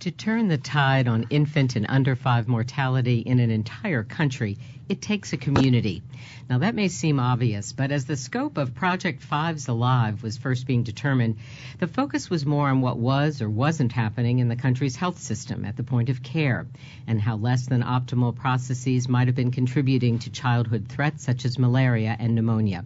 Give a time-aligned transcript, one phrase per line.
[0.00, 4.56] To turn the tide on infant and under five mortality in an entire country,
[4.88, 6.02] it takes a community.
[6.48, 10.66] Now, that may seem obvious, but as the scope of Project Fives Alive was first
[10.66, 11.36] being determined,
[11.78, 15.66] the focus was more on what was or wasn't happening in the country's health system
[15.66, 16.66] at the point of care,
[17.06, 21.58] and how less than optimal processes might have been contributing to childhood threats such as
[21.58, 22.84] malaria and pneumonia.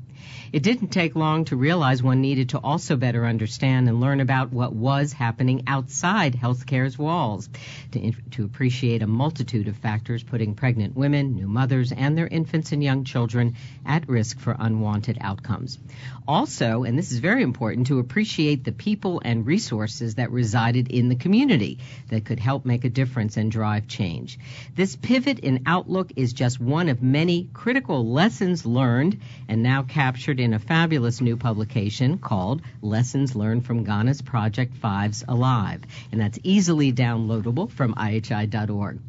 [0.52, 4.52] It didn't take long to realize one needed to also better understand and learn about
[4.52, 7.48] what was happening outside healthcare's walls,
[7.92, 12.72] to, to appreciate a multitude of factors putting pregnant women, new mothers, and their infants
[12.72, 13.54] and young children
[13.86, 15.78] at risk for unwanted outcomes.
[16.26, 21.08] Also, and this is very important, to appreciate the people and resources that resided in
[21.08, 24.38] the community that could help make a difference and drive change.
[24.74, 30.40] This pivot in outlook is just one of many critical lessons learned and now captured
[30.40, 35.82] in a fabulous new publication called Lessons Learned from Ghana's Project Fives Alive.
[36.10, 39.00] And that's easily downloadable from IHI.org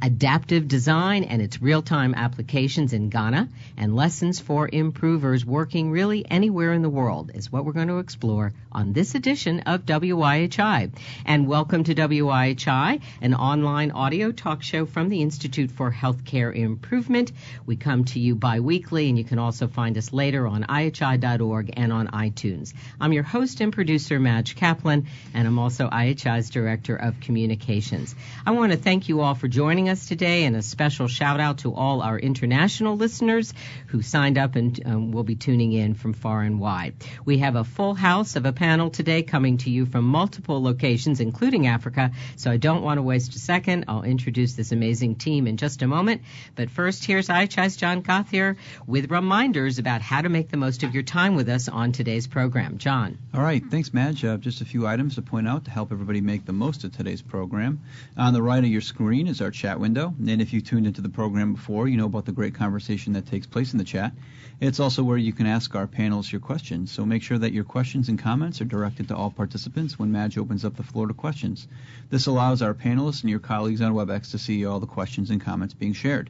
[0.00, 6.72] adaptive design and its real-time applications in Ghana, and lessons for improvers working really anywhere
[6.72, 10.92] in the world is what we're going to explore on this edition of WIHI.
[11.24, 17.32] And welcome to WIHI, an online audio talk show from the Institute for Healthcare Improvement.
[17.66, 21.92] We come to you bi-weekly, and you can also find us later on IHI.org and
[21.92, 22.72] on iTunes.
[23.00, 28.14] I'm your host and producer, Madge Kaplan, and I'm also IHI's Director of Communications.
[28.46, 31.58] I want to thank you all for joining us today, and a special shout out
[31.58, 33.52] to all our international listeners
[33.88, 36.94] who signed up and um, will be tuning in from far and wide.
[37.24, 41.20] We have a full house of a panel today coming to you from multiple locations,
[41.20, 43.86] including Africa, so I don't want to waste a second.
[43.88, 46.22] I'll introduce this amazing team in just a moment.
[46.54, 50.94] But first, here's IHI's John Gothier with reminders about how to make the most of
[50.94, 52.78] your time with us on today's program.
[52.78, 53.18] John.
[53.34, 53.62] All right.
[53.64, 54.24] Thanks, Madge.
[54.24, 56.96] Uh, just a few items to point out to help everybody make the most of
[56.96, 57.80] today's program.
[58.16, 60.14] On the right of your screen is our chat window.
[60.18, 63.26] And if you tuned into the program before, you know about the great conversation that
[63.26, 64.12] takes place in the chat.
[64.60, 66.90] It's also where you can ask our panelists your questions.
[66.90, 70.36] So make sure that your questions and comments are directed to all participants when Madge
[70.36, 71.68] opens up the floor to questions.
[72.10, 75.40] This allows our panelists and your colleagues on WebEx to see all the questions and
[75.40, 76.28] comments being shared.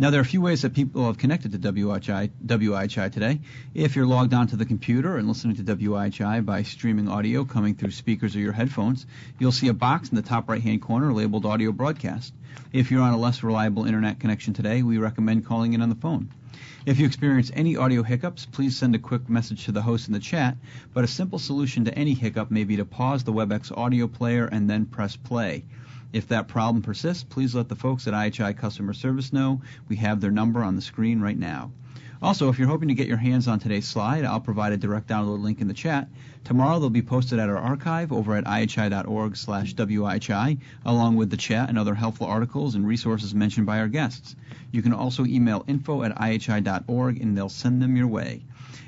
[0.00, 3.38] Now, there are a few ways that people have connected to WIHI, WIHI today.
[3.74, 7.90] If you're logged onto the computer and listening to WIHI by streaming audio coming through
[7.90, 9.04] speakers or your headphones,
[9.38, 12.32] you'll see a box in the top right hand corner labeled Audio Broadcast.
[12.72, 15.94] If you're on a less reliable internet connection today, we recommend calling in on the
[15.96, 16.30] phone.
[16.86, 20.14] If you experience any audio hiccups, please send a quick message to the host in
[20.14, 20.56] the chat,
[20.94, 24.46] but a simple solution to any hiccup may be to pause the WebEx audio player
[24.46, 25.64] and then press play.
[26.12, 29.62] If that problem persists, please let the folks at IHI Customer Service know.
[29.88, 31.70] We have their number on the screen right now.
[32.22, 35.08] Also, if you're hoping to get your hands on today's slide, I'll provide a direct
[35.08, 36.06] download link in the chat.
[36.44, 41.38] Tomorrow they'll be posted at our archive over at ihi.org slash wihi, along with the
[41.38, 44.36] chat and other helpful articles and resources mentioned by our guests.
[44.70, 48.42] You can also email info at ihi.org and they'll send them your way.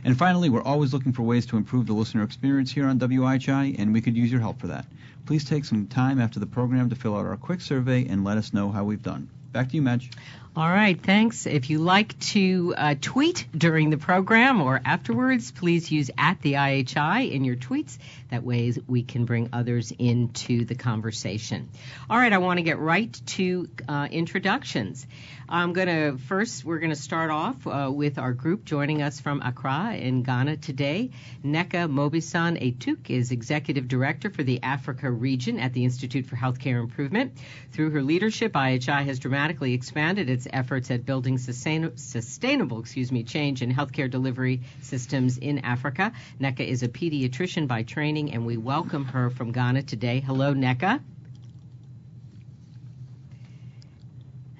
[0.04, 3.76] And finally, we're always looking for ways to improve the listener experience here on WIHI,
[3.78, 4.84] and we could use your help for that.
[5.24, 8.36] Please take some time after the program to fill out our quick survey and let
[8.36, 9.30] us know how we've done.
[9.52, 10.10] Back to you, Madge.
[10.54, 11.46] All right, thanks.
[11.46, 16.54] If you like to uh, tweet during the program or afterwards, please use at the
[16.54, 17.96] IHI in your tweets.
[18.32, 21.68] That way we can bring others into the conversation.
[22.08, 25.06] All right, I want to get right to uh, introductions.
[25.50, 29.20] I'm going to first, we're going to start off uh, with our group joining us
[29.20, 31.10] from Accra in Ghana today.
[31.44, 36.80] Nneka Mobisson Etuk is Executive Director for the Africa region at the Institute for Healthcare
[36.80, 37.36] Improvement.
[37.72, 43.22] Through her leadership, IHI has dramatically expanded its efforts at building sustain- sustainable excuse me,
[43.22, 46.12] change in healthcare delivery systems in Africa.
[46.40, 50.20] Nneka is a pediatrician by training, and we welcome her from Ghana today.
[50.20, 51.02] Hello, Nneka.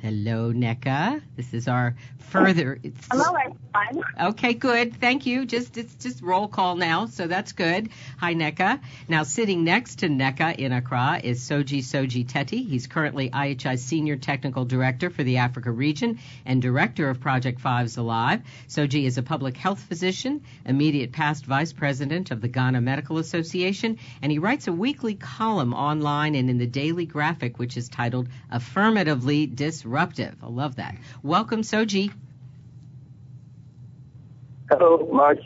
[0.03, 1.23] Hello, Nneka.
[1.37, 2.81] This is our further.
[3.09, 4.05] Hello, everyone.
[4.21, 4.97] Okay, good.
[4.97, 5.47] Thank you.
[5.47, 7.89] Just it's just roll call now, so that's good.
[8.19, 8.81] Hi, Nneka.
[9.07, 12.69] Now, sitting next to Nneka in Accra is Sodzi Sodzi-Tettey.
[12.69, 17.97] He's currently IHI Senior Technical Director for the Africa region and Director of Project Fives
[17.97, 18.43] Alive.
[18.67, 24.01] Sodzi is a public health physician, immediate past Vice President of the Ghana Medical Association,
[24.21, 28.29] and he writes a weekly column online and in the Daily Graphic, which is titled
[28.51, 29.47] "Affirmatively
[29.93, 30.97] Disruptive." I love that.
[31.23, 32.11] Welcome, Sodzi.
[34.71, 35.39] Hello, Mark.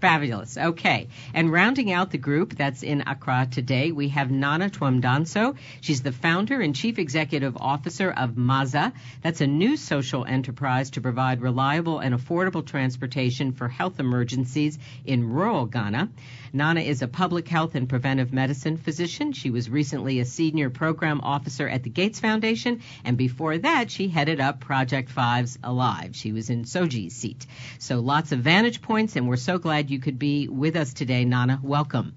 [0.00, 0.58] Fabulous.
[0.58, 1.08] Okay.
[1.32, 5.56] And rounding out the group that's in Accra today, we have Nana Twum-Danso.
[5.80, 8.92] She's the founder and chief executive officer of Maza.
[9.22, 15.26] That's a new social enterprise to provide reliable and affordable transportation for health emergencies in
[15.26, 16.10] rural Ghana.
[16.54, 19.32] Nana is a public health and preventive medicine physician.
[19.32, 24.06] She was recently a senior program officer at the Gates Foundation, and before that, she
[24.06, 26.14] headed up Project Fives Alive.
[26.14, 27.44] She was in Sodzi's seat.
[27.80, 31.24] So lots of vantage points, and we're so glad you could be with us today,
[31.24, 31.58] Nana.
[31.60, 32.14] Welcome.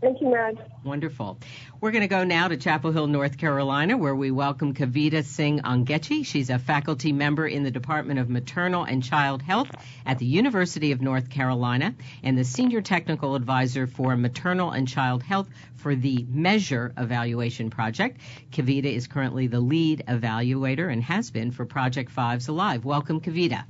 [0.00, 0.56] Thank you, Madge.
[0.82, 1.38] Wonderful.
[1.78, 5.60] We're going to go now to Chapel Hill, North Carolina, where we welcome Kavita Singh
[5.60, 6.24] Ongechi.
[6.24, 9.70] She's a faculty member in the Department of Maternal and Child Health
[10.06, 15.22] at the University of North Carolina and the Senior Technical Advisor for Maternal and Child
[15.22, 18.20] Health for the Measure Evaluation Project.
[18.52, 22.86] Kavita is currently the lead evaluator and has been for Project Fives Alive.
[22.86, 23.64] Welcome, Kavita.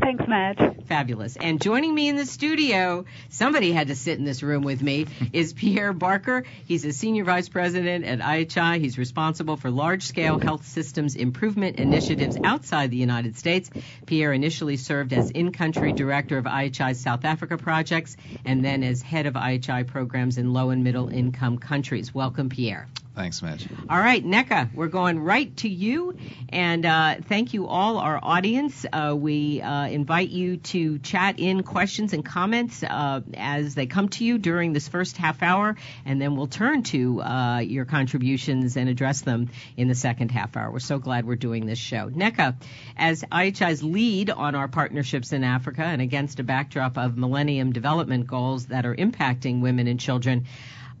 [0.00, 0.58] Thanks, Madge.
[0.86, 1.36] Fabulous.
[1.36, 5.06] And joining me in the studio, somebody had to sit in this room with me,
[5.32, 6.44] is Pierre Barker.
[6.66, 8.80] He's a senior vice president at IHI.
[8.80, 13.70] He's responsible for large scale health systems improvement initiatives outside the United States.
[14.06, 19.02] Pierre initially served as in country director of IHI's South Africa projects and then as
[19.02, 22.14] head of IHI programs in low and middle income countries.
[22.14, 22.88] Welcome, Pierre.
[23.20, 23.66] Thanks, Mitch.
[23.90, 26.16] All right, Nneka, we're going right to you.
[26.48, 28.86] And uh, thank you all, our audience.
[28.90, 34.08] Uh, we uh, invite you to chat in questions and comments uh, as they come
[34.08, 35.76] to you during this first half hour,
[36.06, 40.56] and then we'll turn to uh, your contributions and address them in the second half
[40.56, 40.72] hour.
[40.72, 42.08] We're so glad we're doing this show.
[42.08, 42.56] Nneka,
[42.96, 48.26] as IHI's lead on our partnerships in Africa and against a backdrop of Millennium Development
[48.26, 50.46] Goals that are impacting women and children,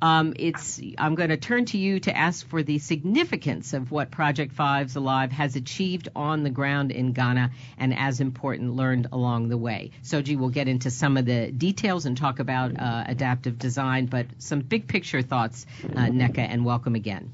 [0.02, 4.10] um, it's I'm going to turn to you to ask for the significance of what
[4.10, 9.48] Project Fives Alive has achieved on the ground in Ghana, and as important, learned along
[9.48, 9.90] the way.
[10.02, 14.26] Sodzi will get into some of the details and talk about uh, adaptive design, but
[14.38, 17.32] some big picture thoughts, uh, Nneka, and welcome again.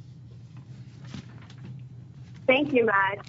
[2.46, 3.26] Thank you, Matt.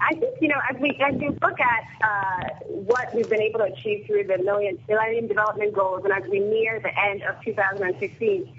[0.00, 3.66] I think, you know, as we, as look at uh, what we've been able to
[3.66, 8.52] achieve through the Millennium Development Goals and as we near the end of 2016,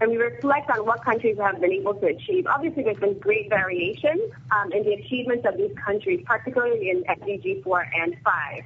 [0.00, 2.46] and we reflect on what countries have been able to achieve.
[2.46, 7.64] Obviously, there's been great variation um, in the achievements of these countries, particularly in MDG
[7.64, 8.64] 4 and 5.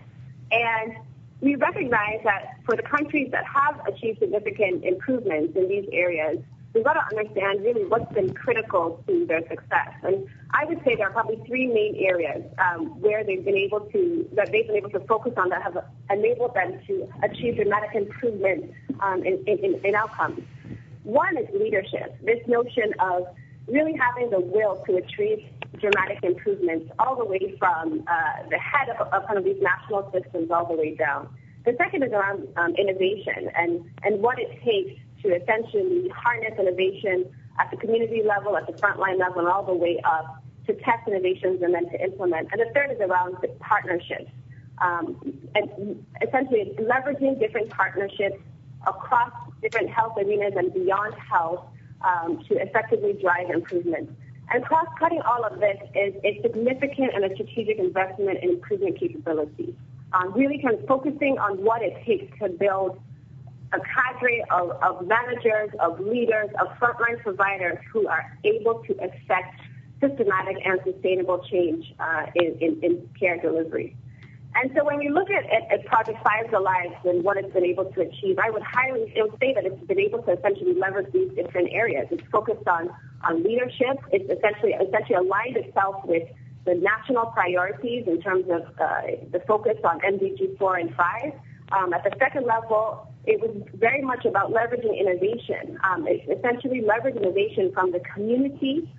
[0.52, 0.96] And
[1.40, 6.38] we recognize that for the countries that have achieved significant improvements in these areas,
[6.74, 9.90] we've got to understand really what's been critical to their success.
[10.02, 13.80] And I would say there are probably three main areas um, where they've been able
[13.80, 17.94] to, that they've been able to focus on that have enabled them to achieve dramatic
[17.94, 18.70] improvement
[19.00, 20.42] um, in, in, in outcomes.
[21.04, 23.26] One is leadership, this notion of
[23.66, 28.88] really having the will to achieve dramatic improvements all the way from uh, the head
[28.90, 31.28] of, of, kind of these national systems all the way down.
[31.64, 37.32] The second is around um, innovation and, and what it takes to essentially harness innovation
[37.58, 41.06] at the community level, at the frontline level, and all the way up to test
[41.06, 42.48] innovations and then to implement.
[42.52, 44.30] And the third is around partnerships.
[44.78, 45.16] Um,
[45.54, 48.38] and essentially leveraging different partnerships
[48.86, 51.64] across different health arenas and beyond health
[52.02, 54.10] um, to effectively drive improvement.
[54.50, 59.74] And cross-cutting all of this is a significant and a strategic investment in improvement capabilities.
[60.12, 63.00] Um, really kind of focusing on what it takes to build
[63.72, 69.54] a cadre of, of managers, of leaders, of frontline providers who are able to effect
[70.00, 73.96] systematic and sustainable change uh, in, in, in care delivery.
[74.54, 77.64] And so when we look at, at, at Project Fives Alive and what it's been
[77.64, 81.10] able to achieve, I would highly would say that it's been able to essentially leverage
[81.12, 82.06] these different areas.
[82.10, 82.90] It's focused on,
[83.24, 83.96] on leadership.
[84.12, 86.28] It's essentially essentially aligned itself with
[86.64, 91.32] the national priorities in terms of uh, the focus on MDG 4 and 5.
[91.72, 95.78] Um, at the second level, it was very much about leveraging innovation.
[95.82, 98.92] Um, essentially leverage innovation from the community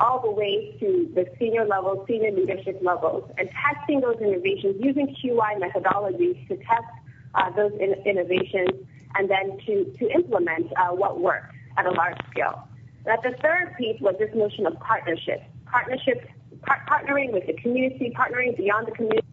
[0.00, 5.14] all the way to the senior level, senior leadership levels, and testing those innovations using
[5.22, 6.86] QI methodologies to test
[7.34, 12.16] uh, those in- innovations and then to, to implement uh, what works at a large
[12.30, 12.68] scale.
[13.06, 15.42] Now, the third piece was this notion of partnership.
[15.66, 16.28] Partnership,
[16.62, 19.26] par- partnering with the community, partnering beyond the community,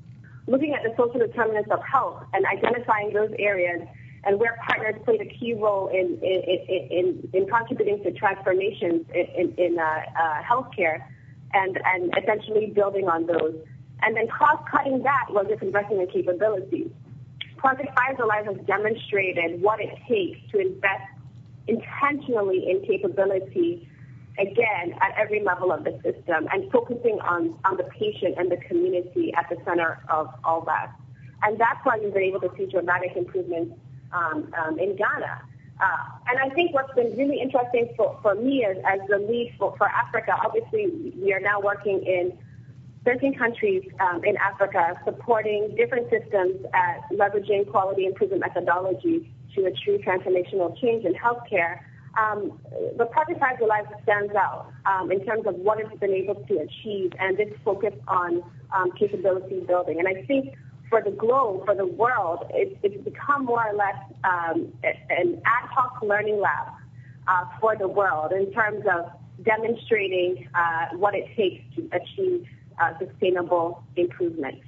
[0.48, 3.82] looking at the social determinants of health and identifying those areas
[4.25, 9.53] and where partners played a key role in in, in, in contributing to transformations in,
[9.58, 11.03] in uh, uh, healthcare
[11.53, 13.56] and, and essentially building on those.
[14.01, 16.89] And then cross-cutting that was this investment in capabilities.
[17.58, 21.08] Project Fives Alive has demonstrated what it takes to invest
[21.68, 23.88] intentionally in capability,
[24.38, 28.58] again, at every level of the system and focusing on, on the patient and the
[28.68, 30.92] community at the center of all that.
[31.44, 33.75] And that's why we've been able to see dramatic improvements
[34.13, 35.41] um, um, in Ghana.
[35.82, 39.53] Uh, and I think what's been really interesting for, for me as, as the lead
[39.58, 42.38] for, for Africa, obviously we are now working in
[43.05, 50.01] 13 countries um, in Africa supporting different systems at leveraging quality improvement methodologies to achieve
[50.05, 51.79] transformational change in healthcare.
[52.17, 52.60] Um,
[52.98, 56.60] the Project Five Alive stands out um, in terms of what it's been able to
[56.60, 60.00] achieve and this focus on um, capability building.
[60.00, 60.53] And I think
[60.94, 64.72] for the globe, for the world, it, it's become more or less um,
[65.10, 66.68] an ad hoc learning lab
[67.28, 69.10] uh, for the world in terms of
[69.44, 72.46] demonstrating uh, what it takes to achieve
[72.80, 74.60] uh, sustainable improvement.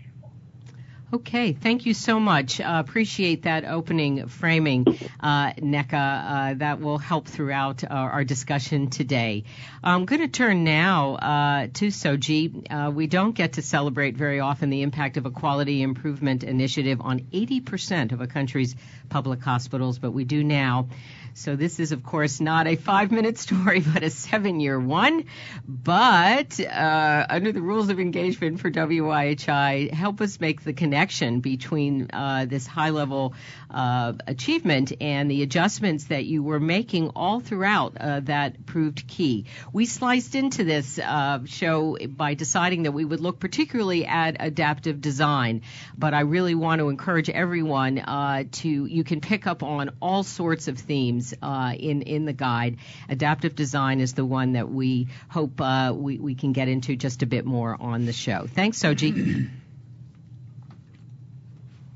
[1.15, 2.59] Okay, thank you so much.
[2.59, 4.85] Uh, appreciate that opening framing,
[5.21, 5.93] uh, Nneka.
[5.93, 9.45] Uh, that will help throughout our, our discussion today.
[9.81, 12.69] I'm going to turn now uh, to Sodzi.
[12.69, 16.99] Uh, we don't get to celebrate very often the impact of a quality improvement initiative
[16.99, 18.75] on 80% of a country's
[19.07, 20.89] public hospitals, but we do now.
[21.37, 25.25] So this is, of course, not a five minute story, but a seven year one.
[25.67, 32.09] But uh, under the rules of engagement for WIHI, help us make the connection between
[32.13, 33.33] uh, this high level
[33.69, 39.45] uh, achievement and the adjustments that you were making all throughout uh, that proved key.
[39.73, 45.01] We sliced into this uh, show by deciding that we would look particularly at adaptive
[45.01, 45.63] design,
[45.97, 50.23] but I really want to encourage everyone uh, to, you can pick up on all
[50.23, 52.77] sorts of themes uh, in in the guide.
[53.09, 57.23] Adaptive design is the one that we hope uh, we we can get into just
[57.23, 58.47] a bit more on the show.
[58.47, 59.49] Thanks, Sodzi.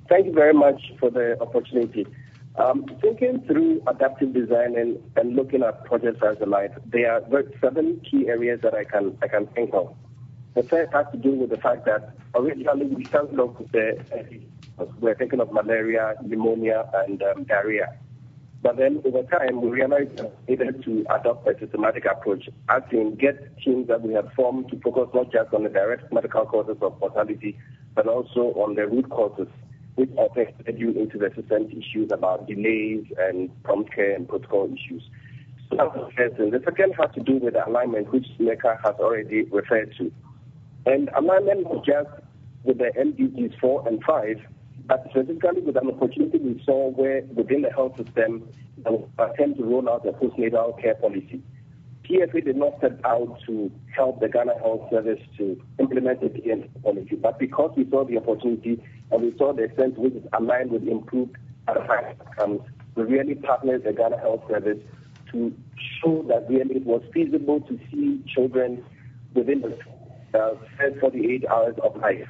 [0.09, 2.07] Thank you very much for the opportunity.
[2.55, 7.43] Um, thinking through adaptive design and, and looking at projects as a light, there are
[7.61, 9.95] seven key areas that I can I can think of.
[10.55, 14.03] The first has to do with the fact that originally we started off with the
[14.99, 17.97] we're thinking of malaria, pneumonia, and um, diarrhea.
[18.61, 22.83] But then over time, we realized that we needed to adopt a systematic approach, as
[22.91, 26.45] in get teams that we had formed to focus not just on the direct medical
[26.45, 27.57] causes of mortality,
[27.95, 29.47] but also on the root causes,
[29.95, 35.03] which affected you into the systemic issues about delays and prompt care and protocol issues.
[35.69, 36.51] So the first thing.
[36.51, 40.11] The second has to do with alignment, which Nneka has already referred to.
[40.85, 42.09] And alignment was just
[42.63, 44.37] with the MDGs 4 and 5,
[44.89, 48.49] but specifically with an opportunity we saw where within the health system,
[48.83, 51.43] there was attempt to roll out a postnatal care policy.
[52.09, 56.81] PFA did not set out to help the Ghana Health Service to implement the PNC
[56.81, 60.71] policy, but because we saw the opportunity and we saw the extent which it's aligned
[60.71, 62.61] with improved outcomes,
[62.95, 64.79] we really partnered the Ghana Health Service
[65.31, 65.53] to
[66.01, 68.83] show that really it was feasible to see children
[69.35, 72.27] within the uh, first 48 hours of life.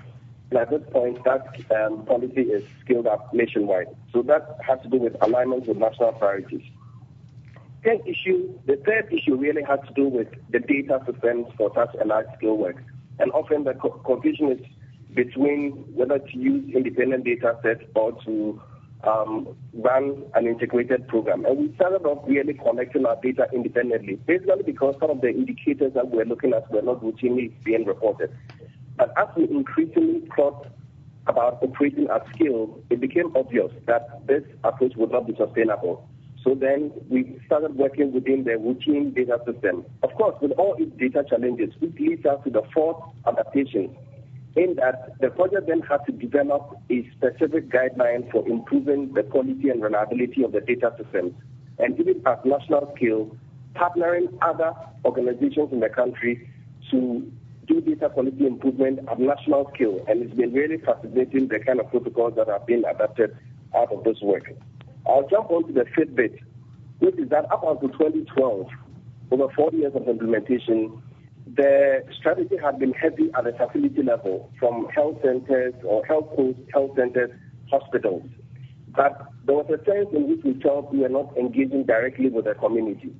[0.58, 3.88] At this point, that um, policy is scaled up nationwide.
[4.12, 6.64] So that has to do with alignment with national priorities.
[7.84, 11.96] Third issue, the third issue really has to do with the data systems for such
[12.02, 12.78] a large-scale work.
[13.20, 14.60] And often the co- confusion is
[15.14, 18.62] between whether to use independent data sets or to
[19.04, 21.46] um, run an integrated program.
[21.46, 25.94] And we started off really collecting our data independently, basically because some of the indicators
[25.94, 28.36] that we're looking at were not routinely being reported.
[29.00, 30.68] But as we increasingly thought
[31.26, 36.08] about operating at scale, it became obvious that this approach would not be sustainable.
[36.44, 39.86] So then we started working within the routine data system.
[40.04, 43.96] Of course, with all its data challenges, which leads us to the fourth adaptation,
[44.58, 49.70] in that the project then had to develop a specific guideline for improving the quality
[49.70, 51.34] and reliability of the data systems.
[51.78, 53.34] And even at national scale,
[53.76, 54.74] partnering other
[55.06, 56.50] organizations in the country
[56.92, 57.32] to
[57.78, 62.34] data quality improvement at national scale, and it's been really fascinating the kind of protocols
[62.36, 63.38] that have been adapted
[63.76, 64.52] out of this work.
[65.08, 66.40] I'll jump on to the fifth bit,
[67.00, 68.68] which is that up until 2012,
[69.32, 71.02] over four years of implementation,
[71.56, 76.62] the strategy had been heavy at the facility level from health centers or health posts,
[76.74, 77.32] health centers,
[77.72, 78.24] hospitals.
[78.96, 82.46] But there was a sense in which we felt we were not engaging directly with
[82.46, 83.16] the community.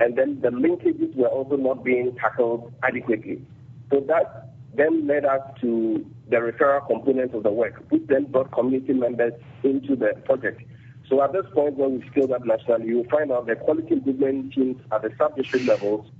[0.00, 3.44] And then the linkages were also not being tackled adequately.
[3.92, 8.50] So that then led us to the referral component of the work, which then brought
[8.52, 10.62] community members into the project.
[11.10, 13.92] So at this point, when we scaled up nationally, you will find out the quality
[13.92, 16.10] improvement teams at the sub-district levels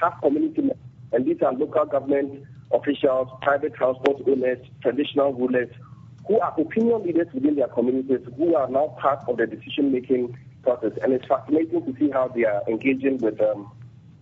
[0.00, 0.78] have community members,
[1.12, 5.68] and these are local government officials, private transport owners, traditional rulers,
[6.26, 10.92] who are opinion leaders within their communities, who are now part of the decision-making process.
[11.02, 13.70] And it's fascinating to see how they are engaging with um,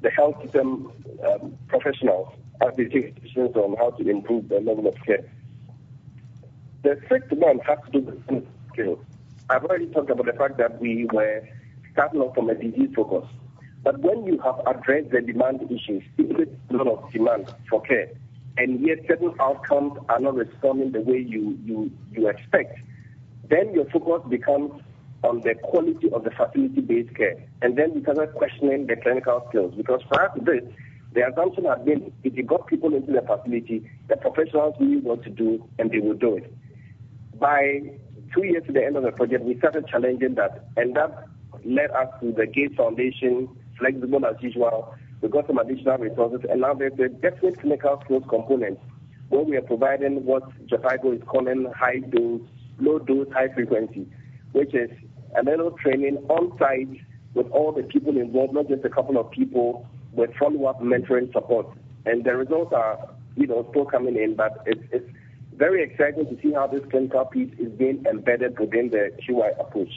[0.03, 0.91] the health system
[1.25, 2.29] um, professionals
[2.77, 5.25] decisions on how to improve the level of care.
[6.83, 8.99] The sixth one has to do with skills.
[9.51, 11.49] I've already talked about the fact that we were
[11.93, 13.29] starting off from a disease focus.
[13.83, 18.09] But when you have addressed the demand issues, there's a lot of demand for care,
[18.57, 22.79] and yet certain outcomes are not responding the way you, you, you expect,
[23.49, 24.83] then your focus becomes
[25.23, 27.37] on the quality of the facility-based care.
[27.63, 29.75] And then you start questioning the clinical skills.
[29.75, 30.65] Because prior to this,
[31.17, 35.25] the assumption had been if you got people into the facility, the professionals knew what
[35.25, 36.55] to do and they would do it.
[37.41, 37.81] By
[38.35, 41.27] two years to the end of the project, we started challenging that, and that
[41.65, 44.95] led us to the Gates Foundation, flexible as usual.
[45.23, 48.79] We got some additional resources, and now there's a definite clinical skills component
[49.31, 52.43] where we are providing what Jhpiego is calling high dose,
[52.79, 54.07] low dose, high frequency,
[54.53, 54.91] which is
[55.35, 57.01] a little training on site
[57.33, 61.67] with all the people involved, not just a couple of people, with follow-up mentoring support.
[62.05, 65.11] And the results are, you know, still coming in, but it's, it's
[65.55, 69.91] very exciting to see how this clinical piece is being embedded within the QI approach.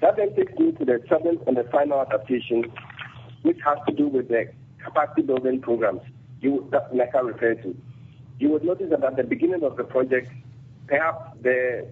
[0.00, 2.64] That then takes me to the seventh and the final adaptation,
[3.42, 4.50] which has to do with the
[4.84, 6.00] capacity building programs
[6.40, 7.76] you, that Nneka referred to.
[8.38, 10.30] You would notice that at the beginning of the project,
[10.88, 11.86] perhaps the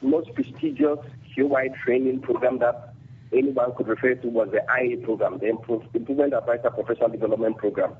[0.00, 0.98] most prestigious
[1.36, 2.87] QI training program that
[3.32, 7.94] anyone could refer to was the IA program, the Improvement Advisor Professional Development Program.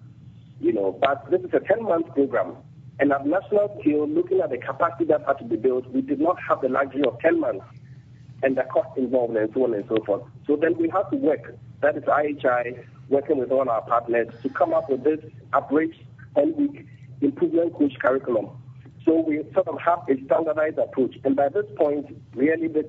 [0.61, 2.57] You know, but this is a 10-month program,
[2.99, 6.21] and at national scale, looking at the capacity that had to be built, we did
[6.21, 7.65] not have the luxury of 10 months
[8.43, 10.23] and the cost involved and so on and so forth.
[10.47, 14.49] So then we have to work, that is IHI, working with all our partners to
[14.49, 15.21] come up with this
[15.53, 16.03] abridged
[16.37, 16.87] 10-week
[17.21, 18.51] improvement coach curriculum
[19.07, 21.17] we sort of have a standardized approach.
[21.25, 22.83] And by this point, really the,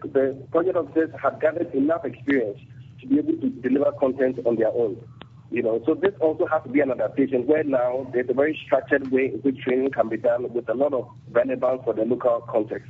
[0.51, 2.59] project officers have gathered enough experience
[3.01, 5.01] to be able to deliver content on their own.
[5.51, 8.59] You know, so this also has to be an adaptation where now there's a very
[8.65, 12.03] structured way in which training can be done with a lot of relevance for the
[12.03, 12.87] local context.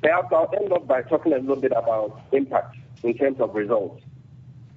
[0.00, 4.02] Perhaps I'll end up by talking a little bit about impact in terms of results.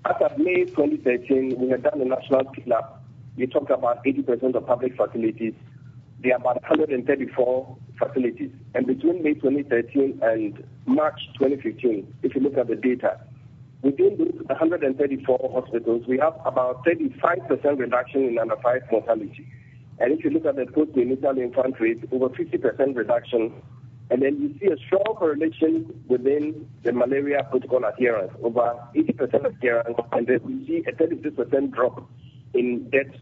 [0.05, 2.41] As of May 2013, we had done a national
[2.75, 3.03] up.
[3.37, 5.53] We talked about 80% of public facilities
[6.23, 8.51] there are about 134 facilities.
[8.73, 13.19] And between May 2013 and March 2015, if you look at the data,
[13.81, 19.45] within those 134 hospitals, we have about 35% reduction in under 5 mortality.
[19.99, 23.53] And if you look at the post-natal infant rate, over 50% reduction.
[24.09, 29.97] And then you see a strong correlation within the malaria protocol adherence, over 80% adherence,
[30.11, 32.09] and then we see a 36% drop
[32.53, 33.17] in deaths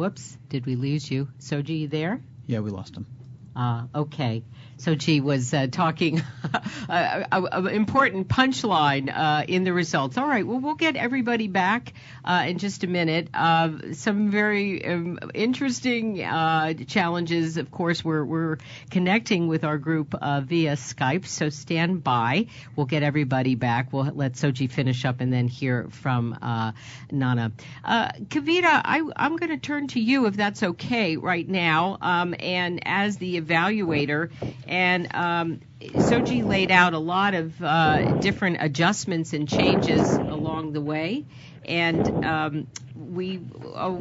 [0.00, 1.28] Whoops, did we lose you?
[1.40, 2.22] Sodzi, you there?
[2.46, 3.04] Yeah, we lost him.
[3.54, 4.42] Uh, okay.
[4.80, 6.22] Sodzi was uh, talking
[6.88, 10.16] an important punchline uh, in the results.
[10.16, 11.92] All right, well, we'll get everybody back
[12.24, 13.28] uh, in just a minute.
[13.34, 17.58] Uh, some very um, interesting uh, challenges.
[17.58, 18.56] Of course, we're, we're
[18.90, 22.46] connecting with our group uh, via Skype, so stand by.
[22.74, 23.92] We'll get everybody back.
[23.92, 26.38] We'll let Sodzi finish up and then hear from
[27.10, 27.52] Nana.
[27.84, 31.98] Kavita, I, am going to turn to you if that's okay right now.
[32.00, 34.30] Um, and as the evaluator,
[34.70, 40.80] and um, Sodzi laid out a lot of uh, different adjustments and changes along the
[40.80, 41.26] way.
[41.64, 44.00] And um, we, oh,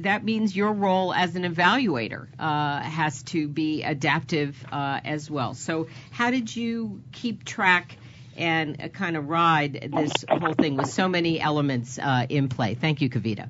[0.00, 5.54] that means your role as an evaluator uh, has to be adaptive uh, as well.
[5.54, 7.96] So, how did you keep track
[8.36, 12.74] and uh, kind of ride this whole thing with so many elements uh, in play?
[12.74, 13.48] Thank you, Kavita.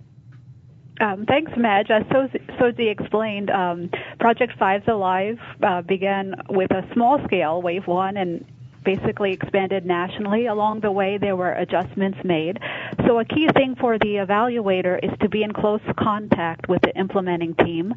[1.00, 1.90] Um, thanks, Madge.
[1.90, 8.18] As Sodzi explained, um, Project Fives Alive uh, began with a small scale, Wave 1,
[8.18, 8.44] and
[8.84, 10.46] basically expanded nationally.
[10.46, 12.58] Along the way, there were adjustments made.
[13.06, 16.94] So a key thing for the evaluator is to be in close contact with the
[16.98, 17.94] implementing team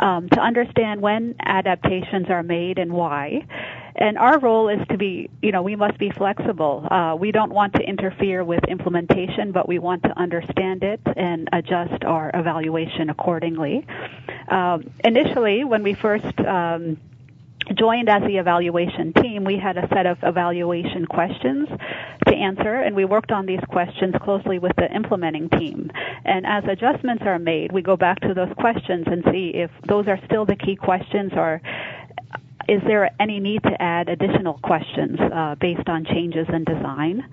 [0.00, 3.46] um, to understand when adaptations are made and why.
[3.94, 6.86] And our role is to be, you know, we must be flexible.
[6.90, 11.48] Uh, we don't want to interfere with implementation, but we want to understand it and
[11.52, 13.86] adjust our evaluation accordingly.
[14.48, 16.98] Um, initially, when we first um,
[17.74, 21.68] joined as the evaluation team, we had a set of evaluation questions
[22.26, 25.90] to answer, and we worked on these questions closely with the implementing team.
[26.24, 30.06] And as adjustments are made, we go back to those questions and see if those
[30.08, 31.60] are still the key questions or
[32.68, 37.24] is there any need to add additional questions uh, based on changes in design?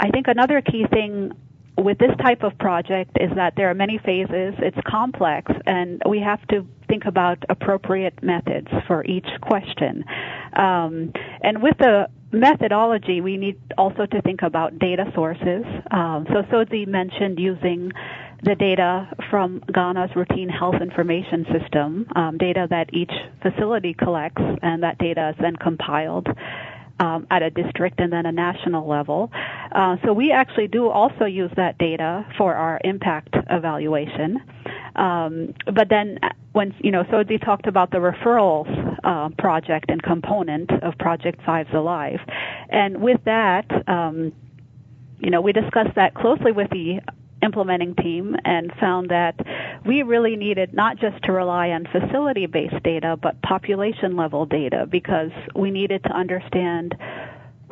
[0.00, 1.32] I think another key thing
[1.78, 6.20] with this type of project is that there are many phases, it's complex, and we
[6.20, 10.04] have to think about appropriate methods for each question.
[10.52, 15.64] Um, and with the methodology, we need also to think about data sources.
[15.90, 17.90] Um, so Sodzi mentioned using
[18.42, 24.82] the data from Ghana's routine health information system, um, data that each facility collects, and
[24.82, 26.26] that data is then compiled
[26.98, 29.30] um, at a district and then a national level.
[29.72, 34.40] Uh, so we actually do also use that data for our impact evaluation.
[34.96, 36.18] Um, but then
[36.52, 41.70] when, you know, so talked about the referrals uh, project and component of Project Fives
[41.72, 42.20] Alive.
[42.68, 44.32] And with that, um,
[45.18, 47.00] you know, we discussed that closely with the
[47.42, 49.34] implementing team and found that
[49.84, 54.86] we really needed not just to rely on facility based data, but population level data
[54.88, 56.96] because we needed to understand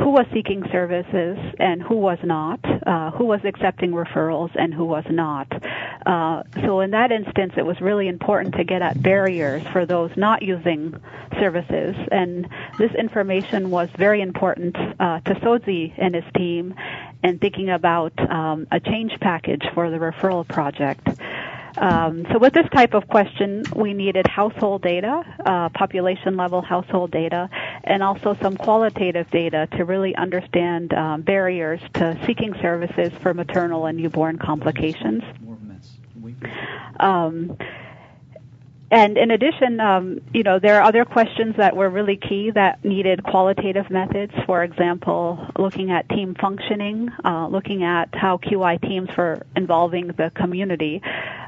[0.00, 4.84] who was seeking services and who was not, uh, who was accepting referrals and who
[4.84, 5.46] was not.
[6.06, 10.10] Uh, so in that instance, it was really important to get at barriers for those
[10.16, 10.98] not using
[11.38, 16.74] services, and this information was very important uh, to Sodzi and his team
[17.22, 21.06] in thinking about um, a change package for the referral project.
[21.76, 27.10] Um, so with this type of question, we needed household data, uh, population level household
[27.10, 27.48] data,
[27.84, 33.86] and also some qualitative data to really understand um, barriers to seeking services for maternal
[33.86, 35.22] and newborn complications.
[36.98, 37.56] Um,
[38.90, 42.84] and in addition, um, you know, there are other questions that were really key that
[42.84, 44.32] needed qualitative methods.
[44.46, 50.32] For example, looking at team functioning, uh, looking at how QI teams were involving the
[50.34, 51.02] community.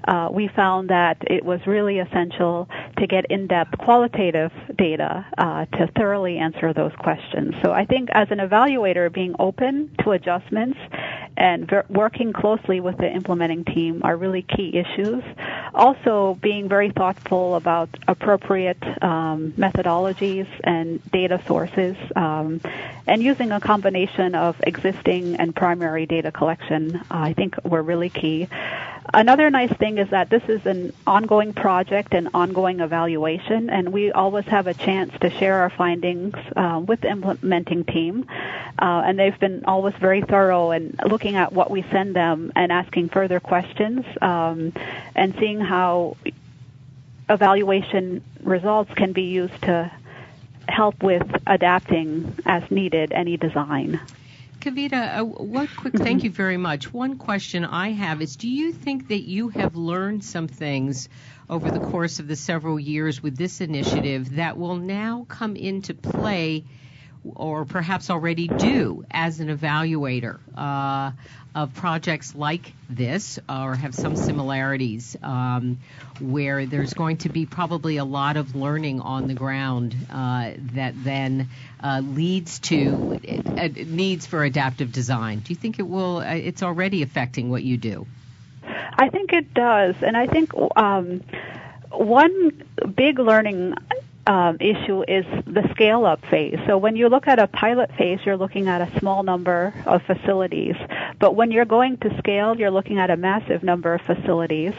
[0.06, 5.88] Uh, we found that it was really essential to get in-depth qualitative data uh, to
[5.96, 7.54] thoroughly answer those questions.
[7.64, 10.78] So I think as an evaluator, being open to adjustments
[11.36, 15.22] and ver- working closely with the implementing team are really key issues.
[15.74, 22.60] Also, being very thoughtful about appropriate um, methodologies and data sources, um,
[23.06, 28.48] and using a combination of existing and primary data collection, I think were really key.
[29.14, 34.12] Another nice thing is that this is an ongoing project and ongoing evaluation, and we
[34.12, 38.26] always have a chance to share our findings uh, with the implementing team.
[38.78, 42.70] Uh, and they've been always very thorough in looking at what we send them and
[42.70, 44.72] asking further questions um,
[45.14, 46.16] and seeing how
[47.32, 49.90] evaluation results can be used to
[50.68, 54.00] help with adapting as needed any design.
[54.60, 56.92] Kavita, uh, what quick thank you very much.
[56.92, 61.08] One question I have is do you think that you have learned some things
[61.50, 65.94] over the course of the several years with this initiative that will now come into
[65.94, 66.64] play
[67.24, 71.12] or perhaps already do as an evaluator uh,
[71.54, 75.78] of projects like this or have some similarities um,
[76.20, 80.94] where there's going to be probably a lot of learning on the ground uh, that
[81.04, 81.48] then
[81.82, 85.40] uh, leads to uh, needs for adaptive design.
[85.40, 86.18] Do you think it will?
[86.18, 88.06] Uh, it's already affecting what you do.
[88.64, 91.22] I think it does, and I think um,
[91.90, 93.74] one big learning
[94.26, 96.58] um, issue is the scale up phase.
[96.66, 100.02] So when you look at a pilot phase, you're looking at a small number of
[100.02, 100.76] facilities.
[101.18, 104.74] But when you're going to scale, you're looking at a massive number of facilities.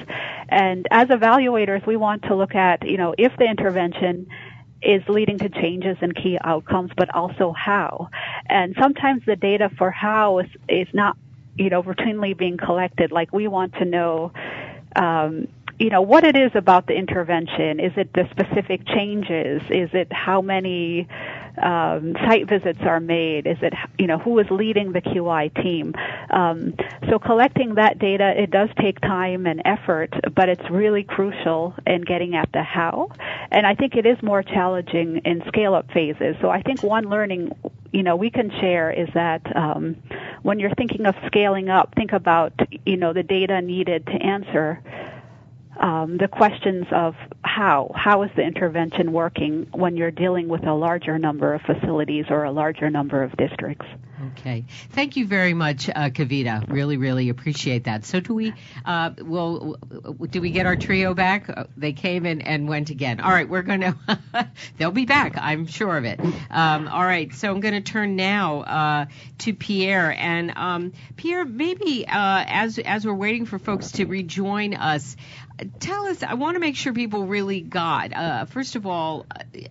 [0.48, 4.28] And as evaluators, we want to look at, you know, if the intervention
[4.82, 8.10] is leading to changes in key outcomes, but also how.
[8.48, 11.18] And sometimes the data for how is, is not,
[11.56, 13.12] you know, routinely being collected.
[13.12, 14.32] Like we want to know,
[14.96, 15.48] um,
[15.80, 17.80] you know, what it is about the intervention.
[17.80, 19.62] Is it the specific changes?
[19.70, 21.08] Is it how many
[21.62, 23.48] um, site visits are made?
[23.48, 25.94] Is it, you know, who is leading the QI team?
[26.30, 26.76] Um,
[27.10, 32.02] so collecting that data, it does take time and effort, but it's really crucial in
[32.02, 33.12] getting at the how.
[33.52, 36.36] And I think it is more challenging in scale-up phases.
[36.42, 37.52] So I think one learning,
[37.92, 39.96] you know, we can share is that um,
[40.44, 42.54] when you're thinking of scaling up, think about,
[42.86, 44.82] you know, the data needed to answer
[45.80, 50.74] um, the questions of how how is the intervention working when you're dealing with a
[50.74, 53.86] larger number of facilities or a larger number of districts.
[54.32, 56.70] Okay, thank you very much, uh, Kavita.
[56.70, 58.06] Really, really appreciate that.
[58.06, 58.54] So, do we?
[58.86, 59.76] Uh, well,
[60.30, 61.50] do we get our trio back?
[61.50, 63.20] Uh, they came in and went again.
[63.20, 63.96] All right, we're to.
[64.78, 65.34] they'll be back.
[65.38, 66.20] I'm sure of it.
[66.50, 69.06] Um, all right, so I'm going to turn now uh,
[69.40, 71.44] to Pierre and um, Pierre.
[71.44, 75.18] Maybe uh, as as we're waiting for folks to rejoin us,
[75.80, 79.26] tell us i want to make sure people really got uh, first of all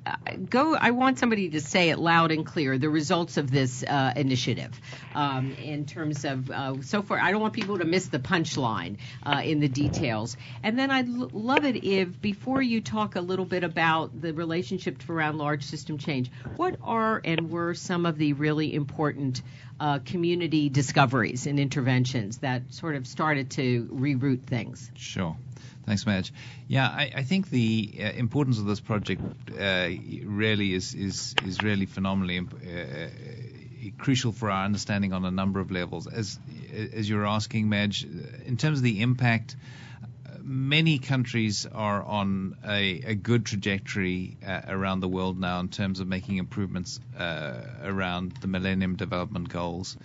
[0.06, 0.12] uh,
[0.48, 4.12] go i want somebody to say it loud and clear the results of this uh,
[4.16, 4.80] initiative
[5.12, 8.96] um, in terms of uh, so far i don't want people to miss the punchline
[9.24, 13.20] uh, in the details and then i'd l- love it if before you talk a
[13.20, 18.18] little bit about the relationship around large system change what are and were some of
[18.18, 19.42] the really important
[19.80, 24.88] uh, community discoveries and interventions that sort of started to reroute things?
[24.94, 25.36] Sure.
[25.86, 26.32] Thanks, Madge.
[26.68, 29.88] Yeah, I, I think the uh, importance of this project uh,
[30.24, 33.08] really is, is is really phenomenally uh, uh,
[33.98, 36.06] crucial for our understanding on a number of levels.
[36.06, 36.38] As
[36.72, 38.04] as you're asking, Madge,
[38.46, 39.56] in terms of the impact,
[40.42, 46.00] many countries are on a, a good trajectory uh, around the world now in terms
[46.00, 49.96] of making improvements uh, around the Millennium Development Goals.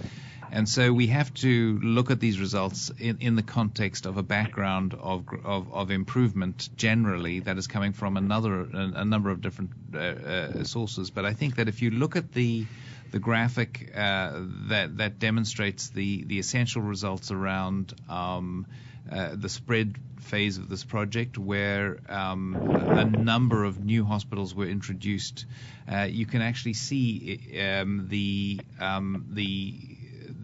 [0.51, 4.23] And so we have to look at these results in, in the context of a
[4.23, 9.41] background of, of, of, improvement generally that is coming from another a, a number of
[9.41, 11.09] different uh, uh, sources.
[11.09, 12.65] But I think that if you look at the
[13.11, 18.67] the graphic uh, that that demonstrates the the essential results around um,
[19.11, 24.67] uh, the spread phase of this project, where um, a number of new hospitals were
[24.67, 25.45] introduced.
[25.91, 29.96] Uh, you can actually see um, the, um, the,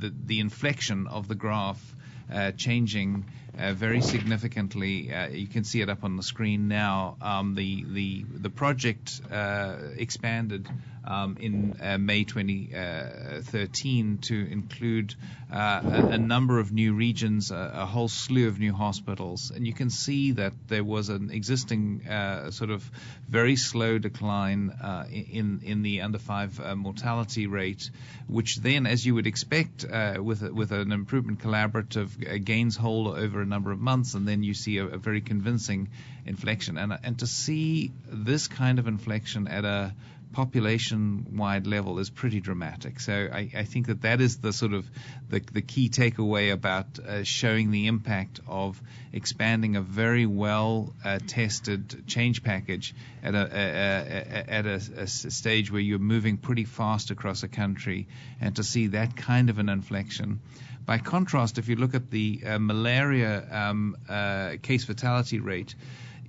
[0.03, 1.95] the the inflection of the graph
[2.31, 3.25] uh, changing
[3.57, 5.13] uh, very significantly.
[5.13, 7.17] Uh, you can see it up on the screen now.
[7.21, 10.67] Um, the the the project uh, expanded
[11.05, 15.15] um, in uh, May 2013 to include
[15.51, 19.67] uh, a, a, number of new regions, a, a, whole slew of new hospitals, and
[19.67, 22.89] you can see that there was an existing uh, sort of
[23.29, 27.91] very slow decline uh, in in the under five uh, mortality rate,
[28.27, 33.42] which then, as you would expect, uh, with with an improvement collaborative gains hold over
[33.43, 35.89] a number of months, and then you see a, a very convincing
[36.25, 39.93] inflection, and and to see this kind of inflection at a
[40.33, 42.99] population wide level is pretty dramatic.
[42.99, 44.89] So I, I, think that that is the sort of
[45.29, 48.81] the, the key takeaway about uh, showing the impact of
[49.13, 55.71] expanding a very well uh, tested change package at a, a, a at a, stage
[55.71, 58.07] where you're moving pretty fast across a country
[58.41, 60.41] and to see that kind of an inflection.
[60.85, 65.75] By contrast, if you look at the uh, malaria um, uh, case fatality rate,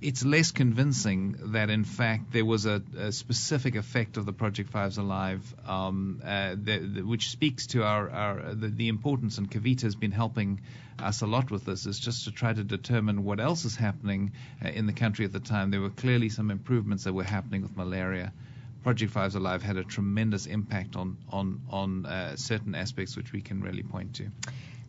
[0.01, 4.69] it's less convincing that in fact there was a, a specific effect of the Project
[4.69, 9.49] Fives Alive, um, uh, the, the, which speaks to our, our the, the, importance, and
[9.49, 10.61] Kavita has been helping
[10.99, 14.31] us a lot with this, is just to try to determine what else is happening
[14.63, 15.71] uh, in the country at the time.
[15.71, 18.31] There were clearly some improvements that were happening with malaria.
[18.85, 23.41] Project Fives Alive had a tremendous impact on on on uh, certain aspects which we
[23.41, 24.29] can really point to.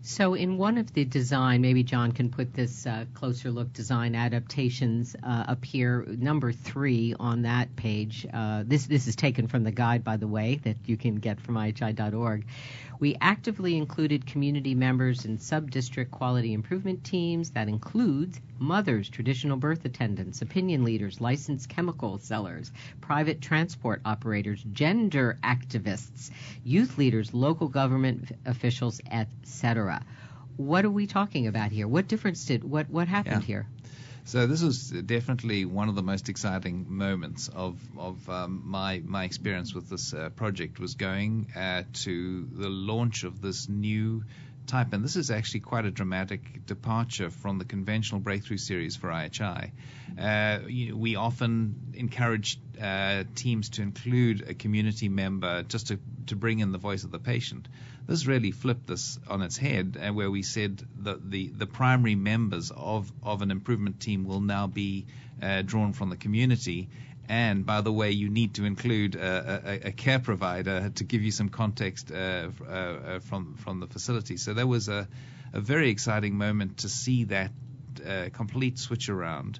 [0.02, 4.14] So, in one of the design, maybe John can put this uh, closer look design
[4.14, 8.26] adaptations uh, up here, number three on that page.
[8.30, 11.40] Uh, this this is taken from the guide, by the way, that you can get
[11.40, 12.44] from IHI.org.
[12.98, 17.50] We actively included community members in sub-district quality improvement teams.
[17.50, 25.38] That includes mothers, traditional birth attendants, opinion leaders, licensed chemical sellers, private transport operators, gender
[25.42, 26.30] activists,
[26.64, 30.02] youth leaders, local government officials, etc.
[30.56, 31.86] What are we talking about here?
[31.86, 33.46] What difference did what what happened yeah.
[33.46, 33.66] here?
[34.26, 39.22] So this was definitely one of the most exciting moments of of um, my my
[39.22, 44.24] experience with this uh, project was going uh, to the launch of this new
[44.66, 49.10] type, and this is actually quite a dramatic departure from the conventional breakthrough series for
[49.10, 49.70] IHI.
[50.18, 56.34] Uh, you we often encourage uh, teams to include a community member just to, to
[56.34, 57.68] bring in the voice of the patient.
[58.06, 62.14] This really flipped this on its head, uh, where we said that the, the primary
[62.14, 65.06] members of, of an improvement team will now be
[65.42, 66.88] uh, drawn from the community.
[67.28, 71.22] And by the way, you need to include a, a, a care provider to give
[71.22, 74.36] you some context uh, uh, uh, from from the facility.
[74.36, 75.08] So that was a,
[75.52, 77.50] a very exciting moment to see that
[78.06, 79.58] uh, complete switch around.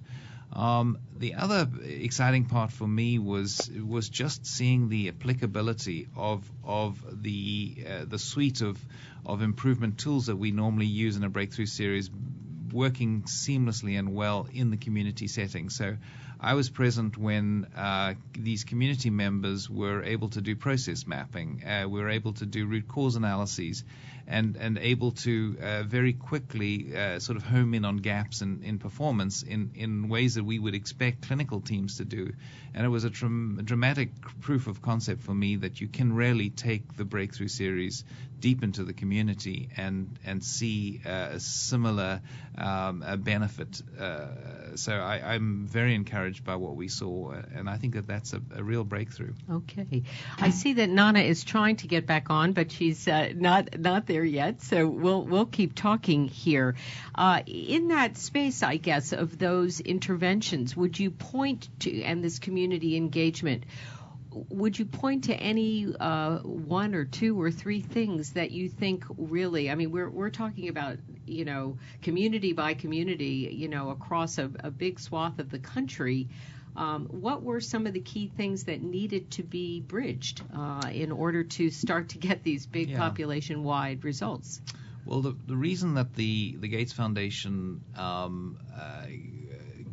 [0.53, 7.05] Um, the other exciting part for me was was just seeing the applicability of of
[7.23, 8.79] the uh, the suite of
[9.25, 12.11] of improvement tools that we normally use in a breakthrough series
[12.73, 15.71] working seamlessly and well in the community setting.
[15.71, 15.97] So
[16.39, 21.65] I was present when uh, these community members were able to do process mapping.
[21.65, 23.85] Uh, we were able to do root cause analyses
[24.29, 28.63] and, and able to uh, very quickly uh, sort of home in on gaps in,
[28.63, 32.33] in performance in, in ways that we would expect clinical teams to do.
[32.75, 34.11] And it was a dramatic
[34.41, 38.05] proof of concept for me that you can really take the breakthrough series
[38.41, 42.21] deep into the community and and see a similar
[42.59, 43.83] um, a benefit.
[43.99, 48.33] Uh, so I, am very encouraged by what we saw, and I think that that's
[48.33, 49.33] a, a, real breakthrough.
[49.51, 50.03] Okay,
[50.39, 54.07] I see that Nana is trying to get back on, but she's uh, not not
[54.07, 54.63] there yet.
[54.63, 56.77] So we'll we'll keep talking here.
[57.15, 62.39] Uh, in that space, I guess, of those interventions, would you point to and this
[62.39, 63.65] community engagement?
[64.51, 69.05] Would you point to any uh, one or two or three things that you think
[69.17, 69.71] really?
[69.71, 74.51] I mean, we're we're talking about you know community by community, you know, across a,
[74.61, 76.29] a big swath of the country.
[76.77, 81.11] Um, what were some of the key things that needed to be bridged uh, in
[81.11, 82.99] order to start to get these big Yeah.
[82.99, 84.61] population-wide results?
[85.07, 89.07] Well, the, the reason that the, the Gates Foundation um, uh,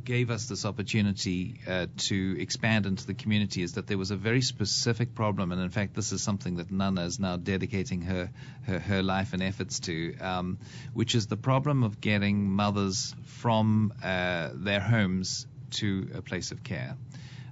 [0.03, 4.15] gave us this opportunity uh, to expand into the community is that there was a
[4.15, 8.29] very specific problem, and in fact, this is something that Nana is now dedicating her,
[8.63, 10.57] her, her life and efforts to, um,
[10.93, 16.63] which is the problem of getting mothers from uh, their homes to a place of
[16.63, 16.95] care.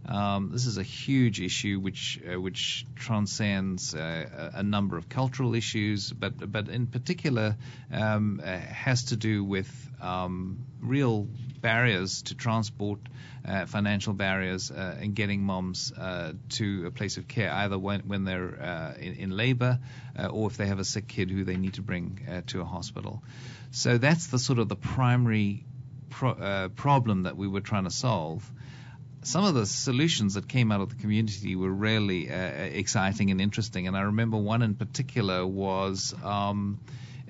[0.06, 5.54] Um, this is a huge issue which uh, which transcends uh, a number of cultural
[5.54, 7.56] issues, but but in particular
[7.92, 9.70] um, uh, has to do with
[10.02, 11.28] um, real
[11.62, 13.00] barriers to transport,
[13.48, 18.02] uh, financial barriers uh, in getting moms uh, to a place of care, either when
[18.02, 19.80] when they're uh, in, in labour
[20.18, 22.66] uh, or if they have a sick kid who they need to bring to a
[22.66, 23.22] hospital.
[23.70, 25.64] So that's the sort of the primary
[26.10, 28.52] pro- problem that we were trying to solve
[29.24, 33.40] some of the solutions that came out of the community were really uh, exciting and
[33.40, 33.88] interesting.
[33.88, 36.80] And I remember one in particular was um,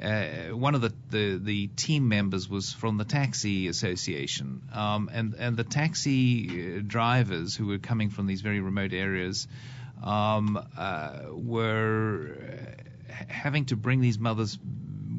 [0.01, 5.35] uh, one of the, the, the team members was from the taxi association, um, and
[5.35, 9.47] and the taxi uh, drivers who were coming from these very remote areas
[10.01, 14.57] um, uh, were uh, having to bring these mothers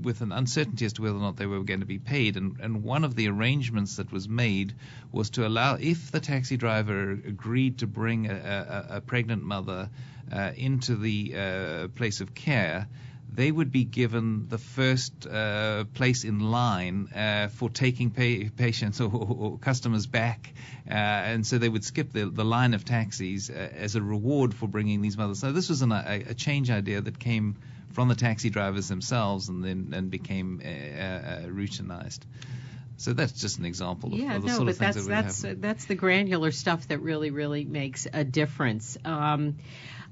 [0.02, 2.36] with an uncertainty as to whether or not they were going to be paid.
[2.36, 4.74] And, and one of the arrangements that was made
[5.10, 8.34] was to allow, if the taxi driver agreed to bring a,
[8.90, 9.90] a, a pregnant mother
[10.32, 12.88] uh, into the uh, place of care,
[13.34, 19.00] they would be given the first uh, place in line uh, for taking pay, patients
[19.00, 20.52] or, or customers back,
[20.86, 24.52] uh, and so they would skip the, the line of taxis uh, as a reward
[24.52, 25.38] for bringing these mothers.
[25.38, 27.56] So this was an, a, a change idea that came
[27.92, 32.20] from the taxi drivers themselves and then and became uh, uh, routinized.
[32.98, 35.16] So that's just an example of, Yeah, of the no, sort of things that's that
[35.16, 35.60] would that's happen.
[35.60, 38.96] that's the granular stuff that really really makes a difference.
[39.04, 39.56] Um,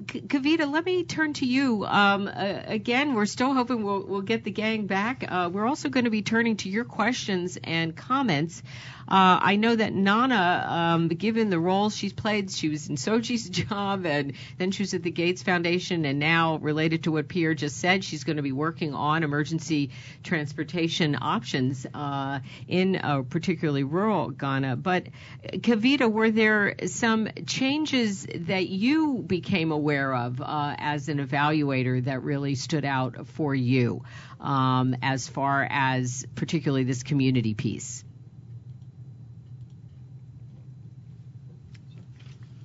[0.07, 1.85] Kavita, let me turn to you.
[1.85, 5.25] Um, uh, again, we're still hoping we'll, we'll get the gang back.
[5.29, 8.63] Uh, we're also going to be turning to your questions and comments.
[9.11, 13.49] Uh, I know that Nana, um, given the role she's played, she was in Sodzi's
[13.51, 17.55] job, and then she was at the Gates Foundation, and now related to what Pierre
[17.55, 19.91] just said, she's going to be working on emergency
[20.23, 24.77] transportation options uh, in particularly rural Ghana.
[24.77, 25.07] But
[25.55, 32.23] Kavita, were there some changes that you became aware of uh, as an evaluator that
[32.23, 34.05] really stood out for you
[34.39, 38.05] um, as far as particularly this community piece?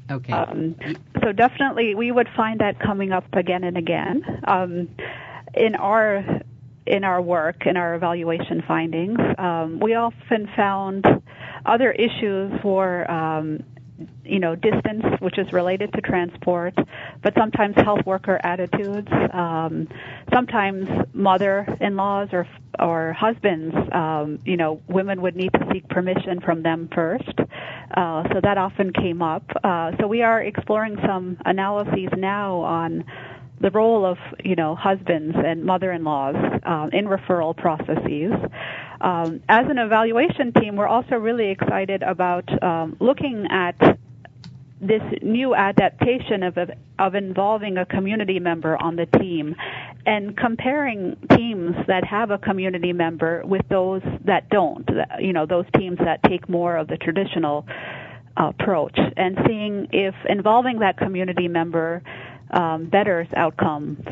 [0.10, 0.34] Okay.
[0.34, 0.76] Um,
[1.24, 4.88] so definitely, we would find that coming up again and again um,
[5.54, 6.24] in our
[6.86, 9.20] in our work in our evaluation findings.
[9.38, 11.06] Um, we often found
[11.66, 12.54] other issues
[13.10, 13.64] um,
[14.24, 16.74] you know distance, which is related to transport,
[17.22, 19.08] but sometimes health worker attitudes.
[19.32, 19.88] Um,
[20.34, 22.48] sometimes mother-in-laws or
[22.80, 27.40] or husbands, um, you know, women would need to seek permission from them first.
[27.96, 29.44] Uh, so that often came up.
[29.64, 33.06] Uh, so we are exploring some analyses now on
[33.62, 38.32] the role of you know husbands and mother-in-laws um, in referral processes.
[39.02, 43.76] Um, as an evaluation team, we're also really excited about um, looking at
[44.82, 46.58] this new adaptation of
[47.00, 49.56] of involving a community member on the team
[50.06, 54.88] and comparing teams that have a community member with those that don't
[55.20, 57.66] you know those teams that take more of the traditional
[58.38, 62.04] approach and seeing if involving that community member
[62.52, 64.06] um, betters outcomes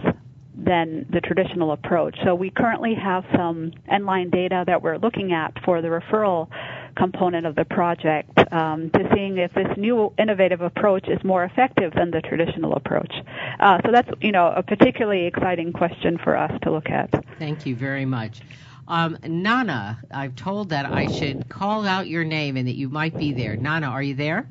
[0.56, 2.18] than the traditional approach.
[2.24, 6.48] So we currently have some end-line data that we're looking at for the referral
[6.96, 11.94] component of the project um, to seeing if this new innovative approach is more effective
[11.96, 13.14] than the traditional approach.
[13.60, 17.10] Uh, so that's you know a particularly exciting question for us to look at.
[17.40, 18.42] Thank you very much.
[18.88, 23.18] Um, Nana, I've told that I should call out your name and that you might
[23.18, 23.56] be there.
[23.56, 24.48] Nana, are you there?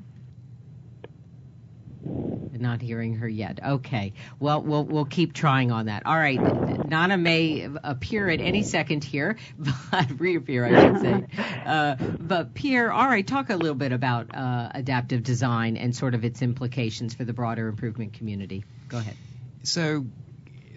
[2.63, 3.59] Not hearing her yet.
[3.63, 4.13] Okay.
[4.39, 6.07] Well, we'll we'll keep trying on that.
[6.07, 6.41] All right.
[6.89, 9.37] Nana may appear at any second here,
[9.91, 11.27] but reappear, I should say.
[11.67, 16.15] Uh, but Pierre, all right, talk a little bit about uh, adaptive design and sort
[16.15, 18.65] of its implications for the broader improvement community.
[18.89, 19.17] Go ahead.
[19.65, 20.07] So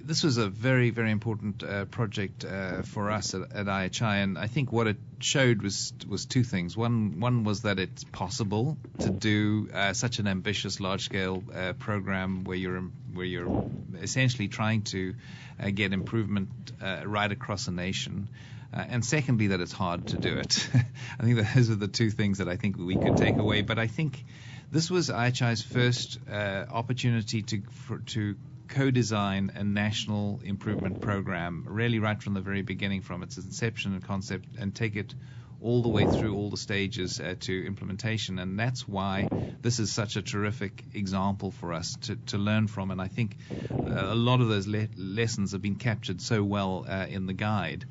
[0.05, 4.37] this was a very, very important uh, project uh, for us at, at, IHI, and
[4.37, 6.77] I think what it showed was was two things.
[6.77, 12.43] One, one was that it's possible to do uh, such an ambitious, large-scale uh, program
[12.43, 12.81] where you're
[13.13, 13.65] where you're
[14.01, 15.15] essentially trying to
[15.59, 16.49] uh, get improvement
[16.81, 18.29] uh, right across a nation.
[18.73, 20.67] Uh, and secondly, that it's hard to do it.
[21.19, 23.61] I think those are the two things that I think we could take away.
[23.61, 24.23] But I think
[24.71, 28.35] this was IHI's first uh, opportunity to for, to
[28.67, 34.03] co-design a national improvement program, really right from the very beginning, from its inception and
[34.03, 35.13] concept, and take it
[35.61, 38.39] all the way through all the stages uh, to implementation.
[38.39, 39.29] And that's why
[39.61, 42.91] this is such a terrific example for us to, to learn from.
[42.91, 43.37] And I think
[43.85, 47.33] uh, a lot of those le- lessons have been captured so well uh, in the
[47.33, 47.85] guide.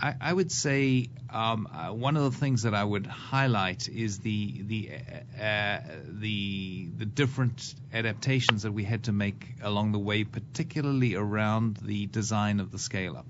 [0.00, 4.18] I, I would say um, uh, one of the things that I would highlight is
[4.18, 4.90] the the
[5.40, 11.14] uh, uh, the the different adaptations that we had to make along the way, particularly
[11.14, 13.26] around the design of the scale up.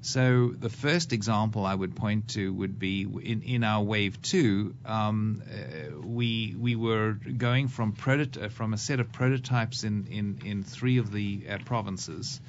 [0.00, 4.74] So the first example I would point to would be in, in our wave two,
[4.84, 10.40] um, uh, we we were going from prototy- from a set of prototypes in in,
[10.44, 12.40] in three of the uh, provinces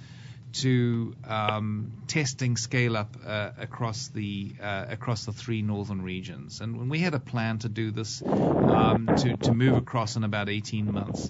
[0.55, 6.61] to um, testing scale up uh, across the uh, across the three northern regions.
[6.61, 9.09] And when we had a plan to do this, um,
[9.41, 11.29] to move across in about 18 months,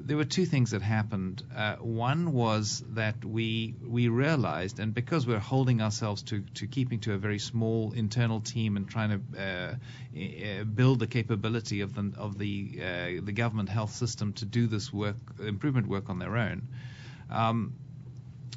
[0.00, 1.42] there were two things that happened.
[1.54, 7.12] Uh, one was that we we realized, and because we're holding ourselves to, keeping to
[7.12, 12.38] a very small internal team and trying to uh, build the capability of the of
[12.38, 16.66] the the government health system to do this work improvement work on their own.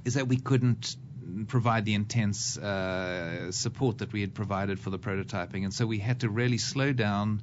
[0.05, 0.95] Is that we couldn't
[1.47, 5.99] provide the intense uh, support that we had provided for the prototyping, and so we
[5.99, 7.41] had to really slow down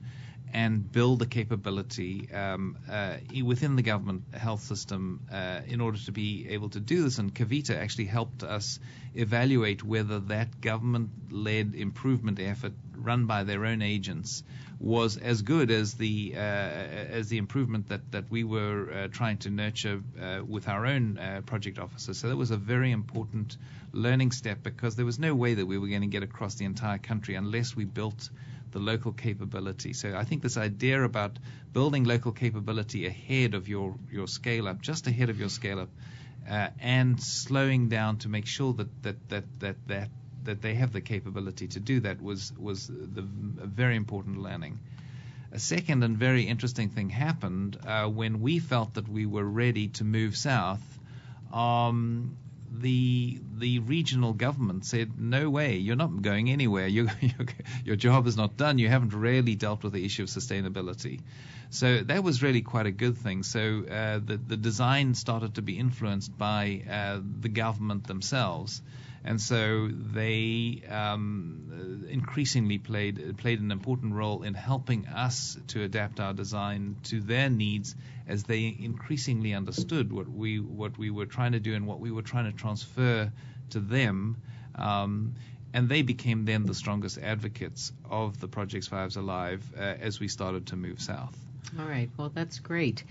[0.53, 6.13] and build the capability um, uh, within the government health system uh, in order to
[6.13, 7.19] be able to do this.
[7.19, 8.79] And Kavita actually helped us
[9.15, 14.43] evaluate whether that government-led improvement effort run by their own agents
[14.79, 19.39] was as good as the uh, as the improvement that that we were uh, trying
[19.39, 22.19] to nurture uh, with our own uh, project officers.
[22.19, 23.57] So that was a very important
[23.93, 26.67] learning step because there was no way that we were going to get across the
[26.67, 28.29] entire country unless we built
[28.73, 29.95] the local capability.
[29.95, 31.39] So I think this idea about
[31.73, 35.91] building local capability ahead of your your scale up, just ahead of your scale up,
[36.49, 40.11] uh, and slowing down to make sure that that that that that
[40.47, 44.79] that they have the capability to do that was was the a very important learning.
[45.53, 49.89] A second and very interesting thing happened uh, when we felt that we were ready
[49.89, 50.83] to move south.
[51.53, 52.37] Um,
[52.73, 56.89] the the regional government said, "No way, you're not going anywhere.
[56.97, 57.09] You,
[57.85, 58.79] your job is not done.
[58.79, 61.21] You haven't really dealt with the issue of sustainability."
[61.71, 63.43] So that was really quite a good thing.
[63.43, 68.83] So uh, the the design started to be influenced by uh, the government themselves
[69.27, 76.21] and so they um, increasingly played played an important role in helping us to adapt
[76.21, 77.97] our design to their needs
[78.29, 82.13] as they increasingly understood what we what we were trying to do and what we
[82.13, 83.33] were trying to transfer
[83.71, 84.37] to them.
[84.77, 85.35] Um,
[85.75, 90.29] and they became then the strongest advocates of the Projects Fives Alive uh, as we
[90.29, 91.37] started to move south.
[91.79, 92.09] All right.
[92.17, 93.03] Well, that's great.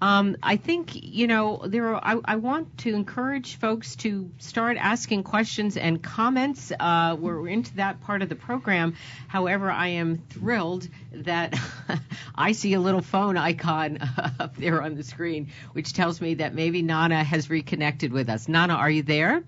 [0.00, 1.94] Um, I think you know there.
[1.94, 6.70] Are, I, I, want to encourage folks to start asking questions and comments.
[6.78, 8.94] Uh, we're into that part of the program.
[9.26, 11.58] However, I am thrilled that
[12.34, 13.98] I see a little phone icon
[14.38, 18.48] up there on the screen, which tells me that maybe Nana has reconnected with us.
[18.48, 19.42] Nana, are you there?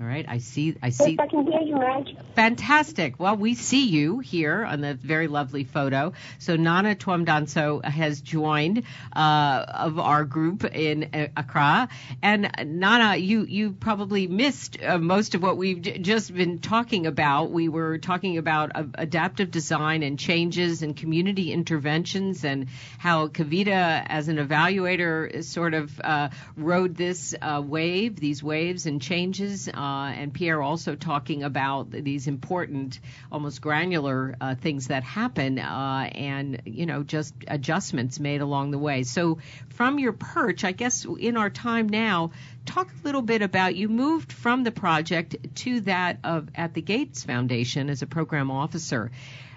[0.00, 0.76] All right, I see.
[0.80, 1.10] I see.
[1.10, 2.14] Yes, I can hear you, Madge.
[2.36, 3.18] Fantastic.
[3.18, 6.12] Well, we see you here on the very lovely photo.
[6.38, 11.88] So Nana Twum-Danso has joined uh, of our group in uh, Accra,
[12.22, 17.06] and Nana, you you probably missed uh, most of what we've j- just been talking
[17.08, 17.50] about.
[17.50, 22.68] We were talking about uh, adaptive design and changes and community interventions, and
[22.98, 29.02] how Kavita, as an evaluator, sort of uh, rode this uh, wave, these waves and
[29.02, 33.00] changes uh, and Pierre also talking about these important,
[33.32, 38.78] almost granular uh, things that happen, uh, and you know just adjustments made along the
[38.78, 39.02] way.
[39.02, 39.38] So
[39.70, 42.32] from your perch, I guess in our time now,
[42.66, 46.82] talk a little bit about you moved from the project to that of at the
[46.82, 49.10] Gates Foundation as a program officer.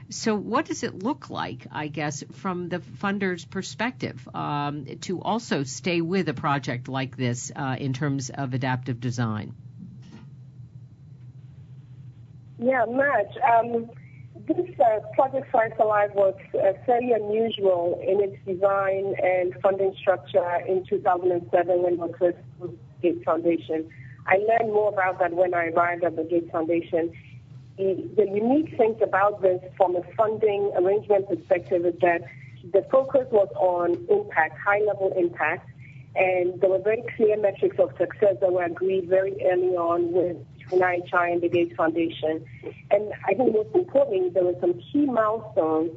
[0.10, 5.64] So, what does it look like, I guess, from the funder's perspective, um, to also
[5.64, 9.54] stay with a project like this uh, in terms of adaptive design?
[12.62, 13.34] Yeah, much.
[13.42, 13.90] Um,
[14.48, 20.60] this uh, Project Five Alive was uh, fairly unusual in its design and funding structure
[20.68, 22.38] in 2007 when was first
[23.02, 23.90] Gates Foundation.
[24.28, 27.12] I learned more about that when I arrived at the Gates Foundation.
[27.78, 32.22] The, the unique thing about this from a funding arrangement perspective is that
[32.74, 35.68] the focus was on impact, high-level impact,
[36.16, 40.38] and there were very clear metrics of success that were agreed very early on with
[40.72, 42.46] NIHI and the Gates Foundation.
[42.90, 45.92] And I think most importantly, there were some key milestones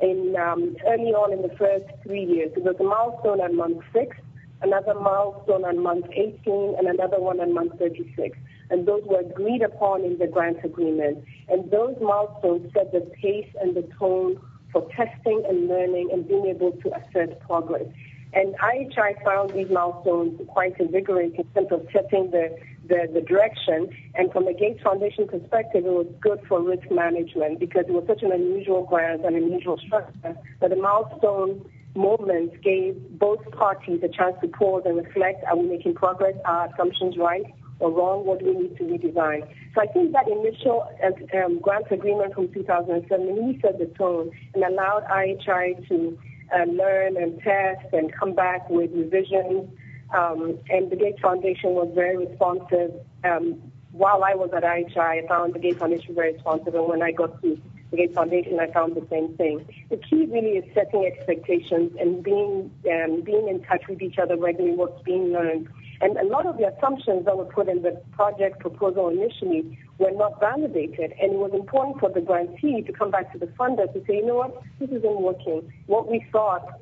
[0.00, 2.52] in um, early on in the first three years.
[2.54, 4.16] There was a milestone at month six,
[4.62, 8.38] another milestone on month 18, and another one on month 36.
[8.70, 11.24] And those were agreed upon in the grant agreement.
[11.48, 14.40] And those milestones set the pace and the tone
[14.72, 17.86] for testing and learning and being able to assess progress.
[18.34, 22.54] And IHI found these milestones quite invigorating in terms of setting the,
[22.88, 23.88] the, direction.
[24.14, 28.04] And from the Gates Foundation perspective, it was good for risk management because it was
[28.06, 31.64] such an unusual grant and unusual structure that the milestone
[31.94, 36.34] moments gave both parties a chance to pause and reflect, are we making progress?
[36.44, 37.44] Are assumptions right
[37.80, 38.24] or wrong?
[38.24, 39.48] What do we need to redesign?
[39.74, 40.88] So I think that initial
[41.34, 46.18] um, grant agreement from 2007 really set the tone and allowed IHI to
[46.54, 49.68] uh, learn and test and come back with revisions.
[50.16, 52.92] Um, and the Gates Foundation was very responsive.
[53.24, 53.60] Um,
[53.92, 56.74] while I was at IHI, I found the Gates Foundation very responsive.
[56.74, 59.66] And when I got to the Gates Foundation, I found the same thing.
[59.90, 64.36] The key really is setting expectations and being um, being in touch with each other
[64.36, 65.68] regularly, what's being learned.
[66.00, 70.12] And a lot of the assumptions that were put in the project proposal initially were
[70.12, 71.12] not validated.
[71.20, 74.16] And it was important for the grantee to come back to the funder to say,
[74.16, 75.72] you know what, this isn't working.
[75.86, 76.80] What we thought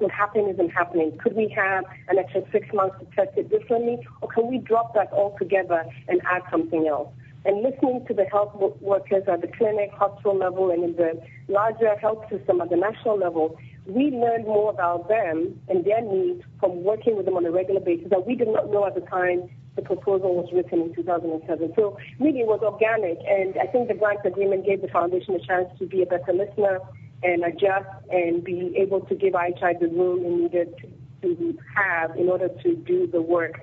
[0.00, 1.16] would happen isn't happening.
[1.22, 3.98] Could we have an extra six months to test it differently?
[4.20, 7.08] Or can we drop that altogether and add something else?
[7.44, 11.96] And listening to the health workers at the clinic, hospital level, and in the larger
[11.96, 16.84] health system at the national level, we learned more about them and their needs from
[16.84, 19.48] working with them on a regular basis that we did not know at the time
[19.76, 21.72] the proposal was written in 2007.
[21.76, 25.40] So really it was organic, and I think the grant agreement gave the foundation a
[25.40, 26.80] chance to be a better listener
[27.22, 30.74] and adjust and be able to give IHI the room it needed
[31.22, 33.60] to have in order to do the work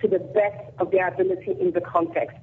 [0.00, 2.36] to the best of their ability in the context.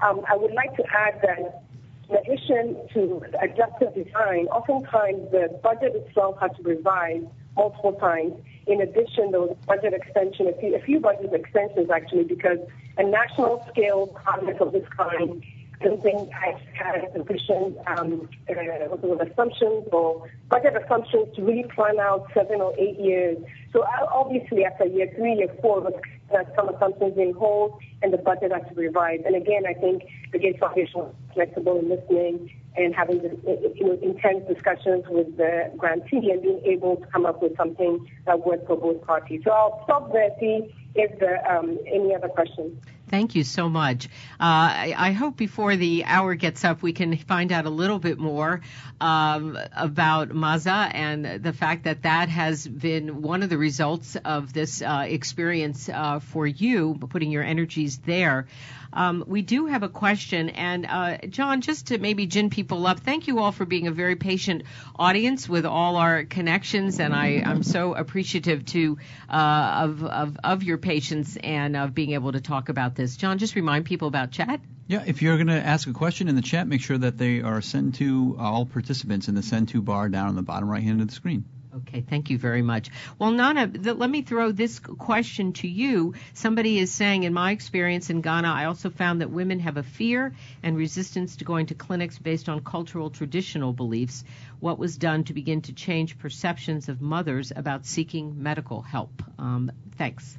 [0.00, 1.62] Um, I would like to add that
[2.08, 7.26] in addition to adjusted design, oftentimes the budget itself has to be revised
[7.56, 8.34] multiple times.
[8.66, 12.58] In addition, there was budget extension, a few, a few budget extensions actually, because
[12.98, 15.42] a national scale project of this kind
[15.84, 22.60] something I had sufficient um, uh, assumptions or budget assumptions to really plan out seven
[22.60, 23.38] or eight years.
[23.72, 28.52] So obviously after year three, year four, uh, some assumptions being hold and the budget
[28.52, 29.24] has to be revised.
[29.24, 33.98] And again, I think the Gates Foundation was flexible in listening and having you know,
[34.02, 38.66] intense discussions with the grantee and being able to come up with something that worked
[38.66, 39.42] for both parties.
[39.44, 42.82] So I'll stop there, see if there are um, any other questions.
[43.12, 44.06] Thank you so much.
[44.06, 44.08] Uh,
[44.40, 48.18] I, I, hope before the hour gets up, we can find out a little bit
[48.18, 48.62] more
[49.02, 54.54] um, about Maza and the fact that that has been one of the results of
[54.54, 58.46] this uh, experience uh, for you, putting your energies there.
[58.94, 63.00] Um, we do have a question, and uh, John, just to maybe gin people up,
[63.00, 64.64] thank you all for being a very patient
[64.96, 68.98] audience with all our connections, and I, am so appreciative to
[69.30, 73.01] uh, of, of, of your patience and of being able to talk about this.
[73.16, 74.60] John, just remind people about chat.
[74.86, 77.40] Yeah, if you're going to ask a question in the chat, make sure that they
[77.40, 80.82] are sent to all participants in the send to bar down on the bottom right
[80.82, 81.44] hand of the screen.
[81.74, 82.90] Okay, thank you very much.
[83.18, 86.12] Well, Nana, the, let me throw this question to you.
[86.34, 89.82] Somebody is saying, in my experience in Ghana, I also found that women have a
[89.82, 94.22] fear and resistance to going to clinics based on cultural traditional beliefs.
[94.60, 99.22] What was done to begin to change perceptions of mothers about seeking medical help?
[99.38, 100.36] Um, thanks.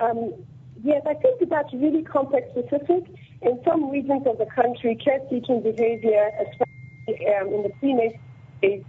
[0.00, 0.34] Um,
[0.82, 3.04] yes, I think that's really context specific.
[3.42, 8.18] In some regions of the country, care seeking behavior, especially um, in the prenatal
[8.62, 8.84] is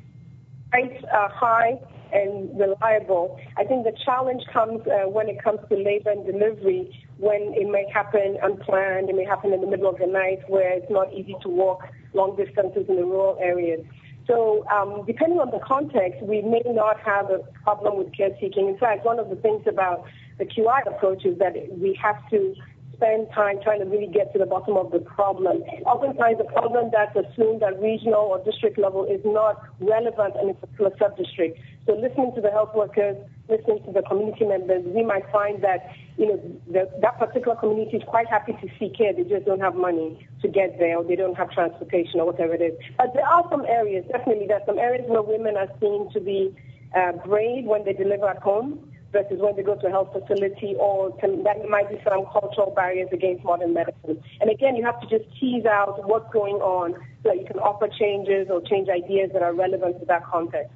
[0.72, 1.80] quite uh, high
[2.14, 3.40] and reliable.
[3.58, 7.70] I think the challenge comes uh, when it comes to labor and delivery, when it
[7.70, 11.14] may happen unplanned, it may happen in the middle of the night where it's not
[11.14, 11.84] easy to walk
[12.14, 13.86] long distances in the rural areas.
[14.28, 18.68] So um, depending on the context, we may not have a problem with care seeking.
[18.68, 20.06] In fact, one of the things about
[20.38, 22.56] the QI approach is that we have to
[22.94, 25.64] spend time trying to really get to the bottom of the problem.
[25.86, 30.54] Oftentimes, the problem that's assumed at regional or district level is not relevant in a
[30.54, 31.60] particular sub-district.
[31.86, 33.18] So listening to the health workers,
[33.50, 36.38] listening to the community members, we might find that you know
[36.68, 39.14] the, that particular community is quite happy to see care.
[39.14, 42.54] They just don't have money to get there, or they don't have transportation, or whatever
[42.54, 42.78] it is.
[42.98, 46.20] But there are some areas, definitely, there are some areas where women are seen to
[46.20, 46.56] be
[46.96, 50.76] uh, brave when they deliver at home versus when they go to a health facility,
[50.80, 54.22] or can, that might be some cultural barriers against modern medicine.
[54.40, 56.94] And again, you have to just tease out what's going on
[57.24, 60.72] so that you can offer changes or change ideas that are relevant to that context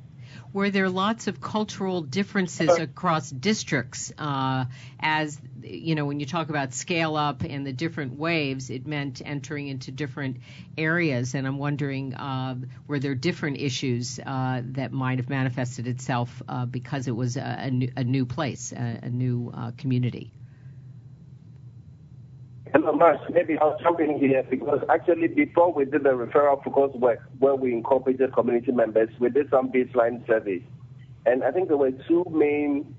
[0.55, 4.63] were there lots of cultural differences across districts uh,
[5.01, 9.21] as you know when you talk about scale up and the different waves it meant
[9.25, 10.37] entering into different
[10.77, 11.35] areas.
[11.35, 12.55] And i'm wondering uh,
[12.87, 17.41] were there different issues uh, that might have manifested itself uh, because it was a,
[17.41, 20.31] a, new, a new, place a, a new uh, community
[22.75, 22.91] Hello.
[23.31, 27.55] Maybe I'll jump in here because actually before we did the referral focus work where
[27.55, 30.61] we incorporated community members, we did some baseline surveys.
[31.25, 32.93] And I think there were two main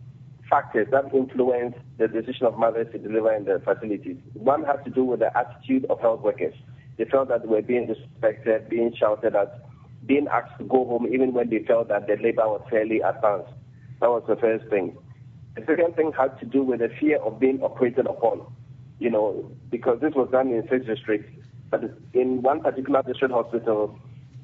[0.49, 4.16] factors that influenced the decision of mothers to deliver in the facilities.
[4.33, 6.55] One had to do with the attitude of health workers.
[6.97, 9.61] They felt that they were being disrespected, being shouted at,
[10.07, 13.53] being asked to go home even when they felt that their labor was fairly advanced.
[14.01, 14.97] That was the first thing.
[15.55, 18.47] The second thing had to do with the fear of being operated upon
[18.99, 21.28] you know, because this was done in six districts.
[21.70, 21.82] But
[22.14, 23.99] in one particular district hospital,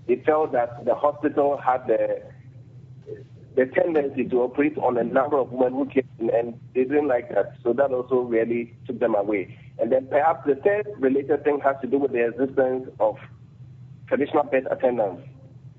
[0.08, 2.22] it felt that the hospital had the
[3.54, 7.08] the tendency to operate on a number of women who came in, and they didn't
[7.08, 7.54] like that.
[7.62, 9.58] So that also really took them away.
[9.78, 13.16] And then perhaps the third related thing has to do with the existence of
[14.08, 15.22] traditional birth attendants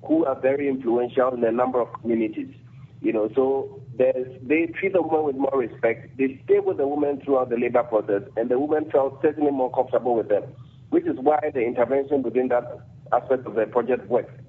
[0.05, 2.53] who are very influential in a number of communities.
[3.01, 6.17] You know, so they treat the woman with more respect.
[6.17, 9.71] They stay with the woman throughout the labor process, and the woman felt certainly more
[9.71, 10.43] comfortable with them,
[10.89, 12.79] which is why the intervention within that
[13.11, 14.39] aspect of the project worked.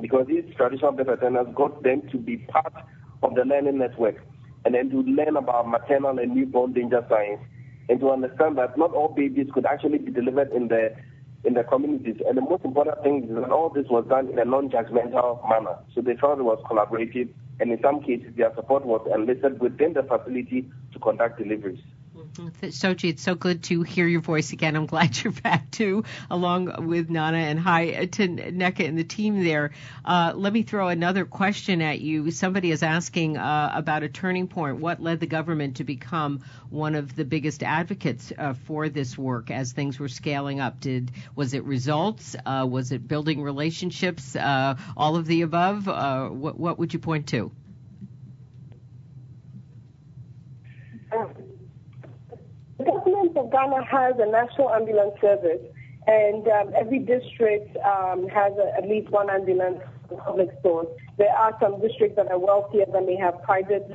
[0.00, 2.72] Because these traditional birth attendants got them to be part
[3.22, 4.16] of the learning network
[4.64, 7.38] and then to learn about maternal and newborn danger signs
[7.88, 10.94] and to understand that not all babies could actually be delivered in the
[11.42, 12.16] in the communities.
[12.28, 15.76] And the most important thing is that all this was done in a non-judgmental manner.
[15.94, 17.30] So they felt it was collaborative
[17.60, 21.80] and in some cases their support was enlisted within the facility to conduct deliveries.
[22.32, 24.76] Sodzi, it's so good to hear your voice again.
[24.76, 29.42] I'm glad you're back too, along with Nana and hi to Nneka and the team
[29.42, 29.72] there.
[30.04, 32.30] Uh, let me throw another question at you.
[32.30, 34.78] Somebody is asking uh, about a turning point.
[34.78, 39.50] What led the government to become one of the biggest advocates uh, for this work
[39.50, 40.80] as things were scaling up?
[40.80, 42.36] Did was it results?
[42.46, 44.36] Uh, was it building relationships?
[44.36, 45.88] Uh, all of the above?
[45.88, 47.50] Uh, what, what would you point to?
[52.78, 55.60] The government of Ghana has a national ambulance service,
[56.06, 59.80] and um, every district um, has a, at least one ambulance
[60.24, 60.88] public stores.
[61.18, 63.88] There are some districts that are wealthier than they have private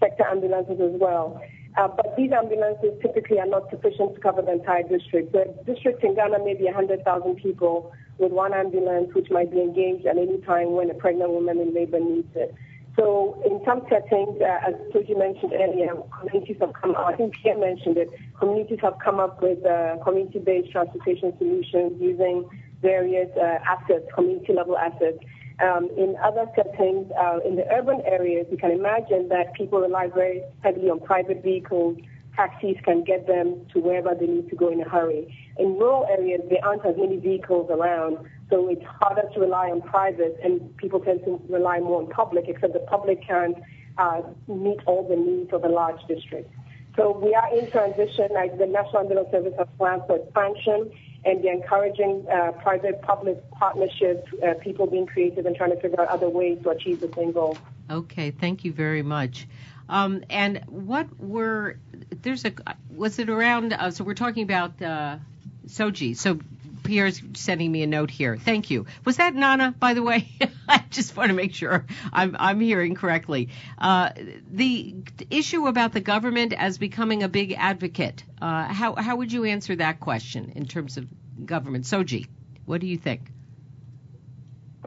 [0.00, 1.40] sector ambulances as well.
[1.78, 5.32] Uh, but these ambulances typically are not sufficient to cover the entire district.
[5.32, 10.04] The district in Ghana may be 100,000 people with one ambulance, which might be engaged
[10.04, 12.54] at any time when a pregnant woman in labor needs it.
[12.96, 17.58] So in some settings, uh, as Sodzi mentioned earlier, communities have come I think Pierre
[17.58, 22.48] mentioned it, communities have come up with uh, community-based transportation solutions using
[22.82, 25.18] various uh, assets, community-level assets.
[25.62, 30.08] Um, in other settings, uh, in the urban areas, you can imagine that people rely
[30.08, 31.96] very heavily on private vehicles.
[32.36, 35.36] Taxis can get them to wherever they need to go in a hurry.
[35.58, 38.18] In rural areas, there aren't as many vehicles around,
[38.48, 42.46] so it's harder to rely on private, and people tend to rely more on public,
[42.48, 43.58] except the public can't
[43.98, 46.50] uh, meet all the needs of a large district.
[46.96, 48.28] So we are in transition.
[48.32, 50.90] Like the National Ambulance Service has plans for expansion,
[51.24, 56.08] and they're encouraging uh, private-public partnerships, uh, people being creative and trying to figure out
[56.08, 57.56] other ways to achieve the same goal.
[57.90, 59.46] Okay, thank you very much.
[59.92, 61.76] Um, and what were
[62.22, 62.52] there's a
[62.90, 63.74] was it around?
[63.74, 65.18] Uh, so we're talking about uh,
[65.66, 66.16] Sodzi.
[66.16, 66.40] So
[66.82, 68.38] Pierre's sending me a note here.
[68.38, 68.86] Thank you.
[69.04, 70.30] Was that Nana, by the way?
[70.68, 73.50] I just want to make sure I'm, I'm hearing correctly.
[73.78, 74.10] Uh,
[74.50, 74.96] the
[75.30, 78.24] issue about the government as becoming a big advocate.
[78.40, 81.06] Uh, how how would you answer that question in terms of
[81.44, 81.84] government?
[81.84, 82.28] Sodzi,
[82.64, 83.30] what do you think?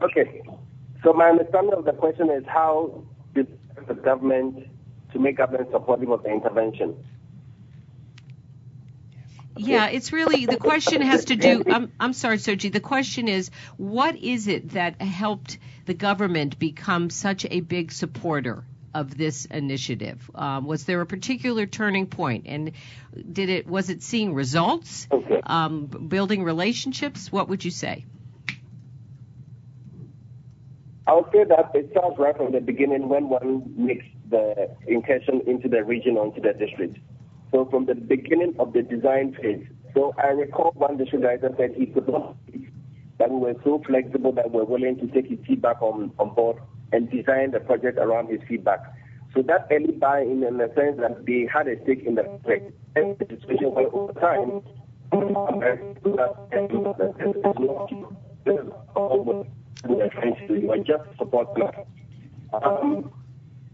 [0.02, 0.42] Okay.
[1.04, 3.04] So my understanding of the question is how
[3.34, 3.46] did
[3.86, 4.66] the government
[5.16, 6.94] to make government supportive of the intervention?
[9.56, 11.62] Yeah, it's really the question has to do.
[11.66, 12.70] I'm, I'm sorry, Sodzi.
[12.70, 18.64] The question is, what is it that helped the government become such a big supporter
[18.94, 20.30] of this initiative?
[20.34, 22.72] Um, was there a particular turning point, and
[23.32, 25.40] did it was it seeing results, Okay.
[25.44, 27.32] um, building relationships?
[27.32, 28.04] What would you say?
[31.06, 35.40] I would say that it starts right from the beginning when one makes the incursion
[35.46, 36.98] into the region or into the district.
[37.52, 39.64] So from the beginning of the design phase.
[39.94, 42.36] So I recall one district director said he could not
[43.18, 46.58] that we were so flexible that we're willing to take his feedback on, on board
[46.92, 48.80] and design the project around his feedback.
[49.34, 52.72] So that early buy-in in the sense that they had a stake in the project
[52.94, 54.62] and the situation where over time,
[55.12, 55.36] you
[60.70, 61.74] are just supporting us.
[62.52, 63.10] Um,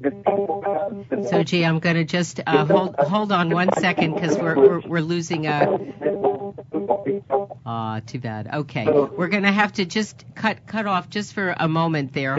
[0.03, 5.00] Sodzi, I'm going to just uh, hold hold on one second because we're, we're we're
[5.00, 5.78] losing a.
[7.64, 8.48] Ah, too bad.
[8.53, 12.36] Okay, we're going to have to just cut cut off just for a moment there.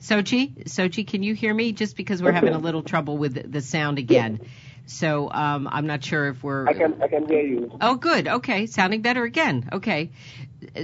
[0.00, 1.72] Sodzi, Sodzi, can you hear me?
[1.72, 4.40] Just because we're having a little trouble with the- the sound again.
[4.88, 6.68] So um, I'm not sure if we're.
[6.68, 7.76] I can I can hear you.
[7.80, 8.28] Oh, good.
[8.28, 9.68] Okay, sounding better again.
[9.72, 10.10] Okay.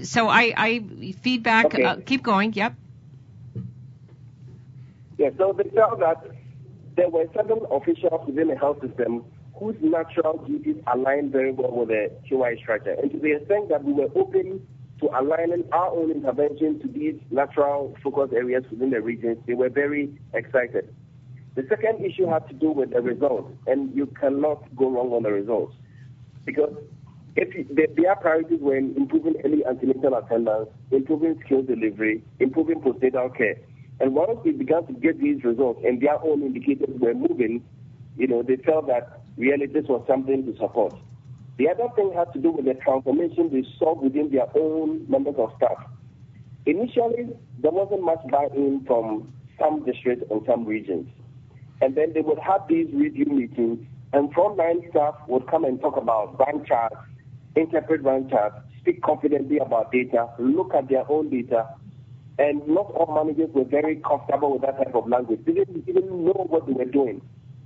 [0.02, 0.84] So I, I
[1.22, 1.66] feedback.
[1.66, 1.84] Okay.
[1.84, 2.52] Uh, keep going.
[2.52, 2.74] Yep.
[5.22, 6.26] Yeah, so they felt that
[6.96, 11.90] there were certain officials within the health system whose natural duties aligned very well with
[11.90, 12.96] the QI structure.
[13.00, 14.66] And to the extent that we were open
[14.98, 19.68] to aligning our own intervention to these natural focus areas within the regions, they were
[19.68, 20.92] very excited.
[21.54, 25.22] The second issue had to do with the results, and you cannot go wrong on
[25.22, 25.76] the results.
[26.44, 26.74] Because
[27.36, 33.54] if their priorities were in improving early antenatal attendance, improving skills delivery, improving postnatal care.
[34.00, 37.64] And once we began to get these results and their own indicators were moving,
[38.16, 40.94] you know, they felt that really this was something to support.
[41.58, 45.34] The other thing had to do with the transformation they saw within their own members
[45.38, 45.86] of staff.
[46.66, 47.28] Initially,
[47.60, 51.08] there wasn't much buy-in from some districts and some regions.
[51.80, 55.96] And then they would have these review meetings, and frontline staff would come and talk
[55.96, 56.96] about run charts,
[57.56, 61.68] interpret run charts, speak confidently about data, look at their own data,
[62.38, 65.40] and not all managers were very comfortable with that type of language.
[65.44, 67.20] They didn't even know what they were doing.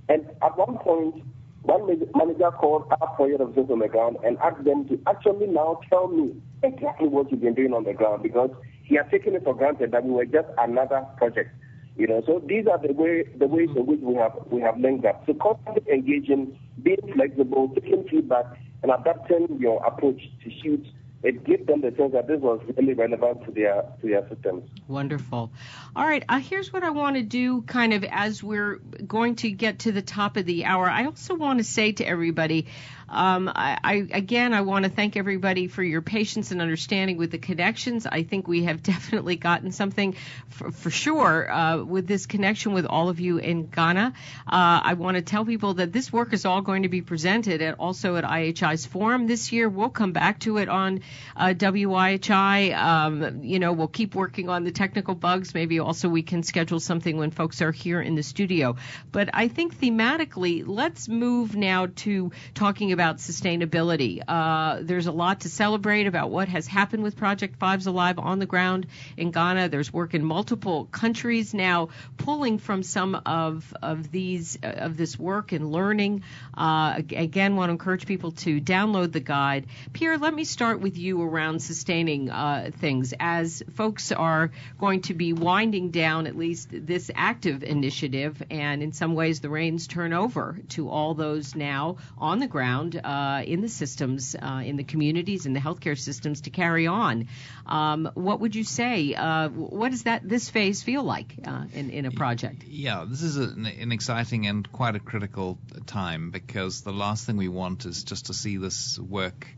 [0.08, 1.24] And at one point,
[1.62, 5.80] one manager called our project officers on the ground and asked them to actually now
[5.90, 8.50] tell me exactly what you've been doing on the ground because
[8.84, 11.50] he had taken it for granted that we were just another project.
[11.96, 14.78] You know, so these are the way the ways in which we have we have
[14.78, 15.24] linked up.
[15.26, 18.44] So constantly engaging, being flexible, taking feedback,
[18.82, 20.86] and adapting your approach to suit
[21.26, 24.62] it gives them the sense that this was really relevant to their to their systems.
[24.86, 25.50] Wonderful.
[25.96, 29.50] All right, uh, here's what I want to do kind of as we're going to
[29.50, 30.88] get to the top of the hour.
[30.88, 32.68] I also want to say to everybody,
[33.08, 37.38] um, I, again, I want to thank everybody for your patience and understanding with the
[37.38, 38.06] connections.
[38.06, 40.16] I think we have definitely gotten something
[40.48, 44.12] for, for sure uh, with this connection with all of you in Ghana.
[44.46, 47.62] Uh, I want to tell people that this work is all going to be presented
[47.62, 49.68] at also at IHI's forum this year.
[49.68, 51.00] We'll come back to it on
[51.36, 52.76] uh, WIHI.
[52.76, 55.54] Um, you know, we'll keep working on the technical bugs.
[55.54, 58.76] Maybe also we can schedule something when folks are here in the studio.
[59.12, 64.22] But I think thematically, let's move now to talking about sustainability.
[64.26, 68.38] Uh, there's a lot to celebrate about what has happened with Project Fives Alive on
[68.38, 68.86] the ground
[69.18, 69.68] in Ghana.
[69.68, 75.52] There's work in multiple countries now pulling from some of of these of this work
[75.52, 76.22] and learning.
[76.56, 79.66] Uh, ag- again, want to encourage people to download the guide.
[79.92, 85.12] Pierre, let me start with you around sustaining uh, things as folks are going to
[85.12, 90.14] be winding down at least this active initiative, and in some ways the reins turn
[90.14, 94.84] over to all those now on the ground uh, in the systems, uh, in the
[94.84, 97.26] communities, in the healthcare systems to carry on.
[97.66, 99.14] Um, what would you say?
[99.14, 102.64] Uh, what does that this phase feel like uh, in in a project?
[102.64, 107.36] Yeah, this is an, an exciting and quite a critical time because the last thing
[107.36, 109.48] we want is just to see this work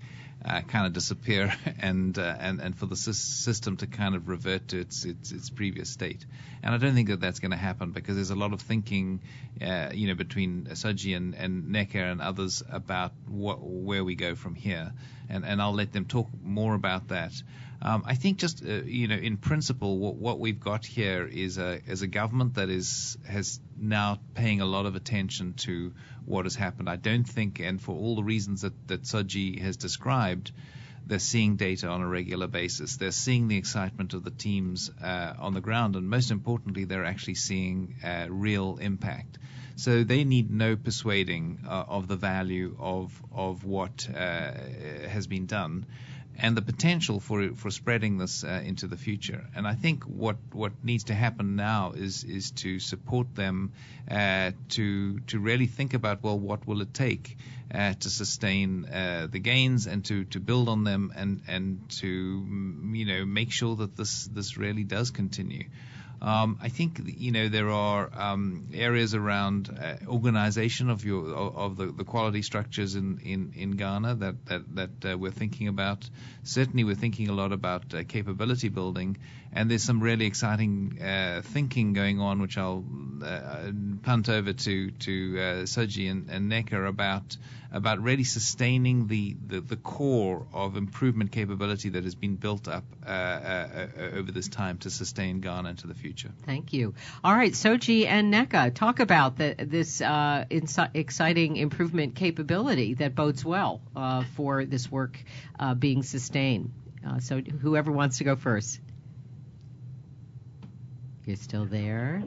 [0.44, 4.28] uh, kind of disappear and uh, and and for the sys- system to kind of
[4.28, 6.24] revert to its its, its previous state.
[6.62, 9.20] And I don't think that that's going to happen because there's a lot of thinking,
[9.60, 14.34] uh, you know, between Sodzi and and Nneka and others about what where we go
[14.34, 14.92] from here.
[15.28, 17.32] And and I'll let them talk more about that.
[17.80, 21.58] Um, I think just uh, you know, in principle, what, what we've got here is
[21.58, 25.92] a is a government that is has now paying a lot of attention to
[26.28, 26.88] what has happened.
[26.88, 30.52] I don't think, and for all the reasons that that Sodzi has described,
[31.06, 32.96] they're seeing data on a regular basis.
[32.96, 37.04] They're seeing the excitement of the teams uh, on the ground, and most importantly, they're
[37.04, 39.38] actually seeing uh, real impact.
[39.76, 44.52] So they need no persuading uh, of the value of of what uh,
[45.08, 45.86] has been done
[46.38, 49.44] and the potential for for spreading this uh, into the future.
[49.56, 53.72] And I think what what needs to happen now is is to support them
[54.10, 57.36] uh, to to really think about well what will it take
[57.74, 62.08] uh, to sustain uh, the gains and to, to build on them and and to
[62.92, 65.64] you know make sure that this this really does continue.
[66.20, 71.76] Um, I think you know there are um, areas around uh, organization of your of
[71.76, 76.08] the, the quality structures in, in, in Ghana that that, that uh, we're thinking about.
[76.42, 79.16] Certainly, we're thinking a lot about uh, capability building,
[79.52, 82.84] and there's some really exciting uh, thinking going on, which I'll
[83.24, 83.70] uh,
[84.02, 87.36] punt over to to uh, Sodzi and, and Nneka about
[87.70, 92.84] about really sustaining the, the, the, core of improvement capability that has been built up
[93.06, 96.30] uh, uh, over this time to sustain Ghana into the future.
[96.46, 96.94] Thank you.
[97.22, 103.44] All right, Sodzi and Nneka, talk about the, this uh, exciting improvement capability that bodes
[103.44, 105.22] well uh, for this work
[105.58, 106.72] uh, being sustained.
[107.06, 108.80] Uh, so, whoever wants to go first.
[111.28, 112.22] You're still there.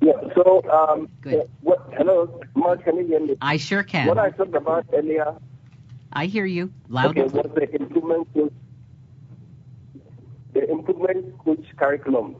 [0.00, 0.12] Yeah.
[0.34, 1.50] So, um, Good.
[1.60, 3.36] What, hello, Mark, can you hear me?
[3.42, 4.06] I sure can.
[4.06, 5.36] What I talked about earlier.
[6.14, 7.10] I hear you loud.
[7.10, 8.52] Okay, was the improvement coach,
[10.54, 12.36] the improvement coach curriculum.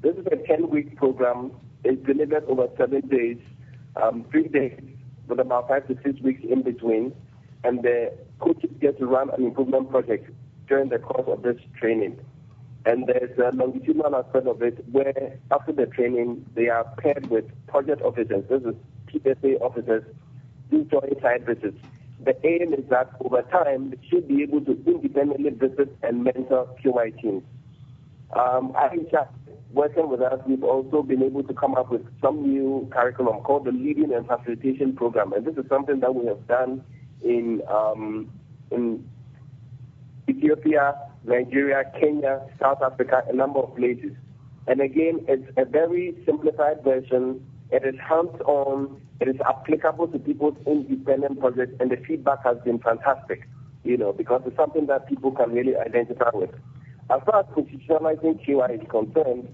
[0.00, 1.52] This is a 10-week program.
[1.84, 3.38] It's delivered over seven days,
[3.94, 4.80] um, three days,
[5.28, 7.14] with about five to six weeks in between.
[7.62, 10.28] And the coaches get to run an improvement project
[10.66, 12.18] during the course of this training.
[12.84, 17.44] And there's a longitudinal aspect of it where after the training, they are paired with
[17.68, 18.44] project officers.
[18.48, 18.74] This is
[19.12, 20.04] PSA officers
[20.70, 21.78] do joint site visits.
[22.24, 26.68] The aim is that over time, they should be able to independently visit and mentor
[26.82, 27.42] QI teams.
[28.32, 29.08] Um, I think
[29.72, 33.66] working with us, we've also been able to come up with some new curriculum called
[33.66, 35.32] the Leading and Facilitation Program.
[35.32, 36.82] And this is something that we have done
[37.22, 38.30] in, um,
[38.70, 39.08] in
[40.28, 40.94] Ethiopia,
[41.24, 44.12] Nigeria, Kenya, South Africa, a number of places.
[44.66, 47.44] And again, it's a very simplified version.
[47.70, 49.00] It is hands-on.
[49.20, 53.48] It is applicable to people's independent projects, and the feedback has been fantastic.
[53.84, 56.50] You know, because it's something that people can really identify with.
[57.10, 59.48] As far as institutionalizing QI is concerned,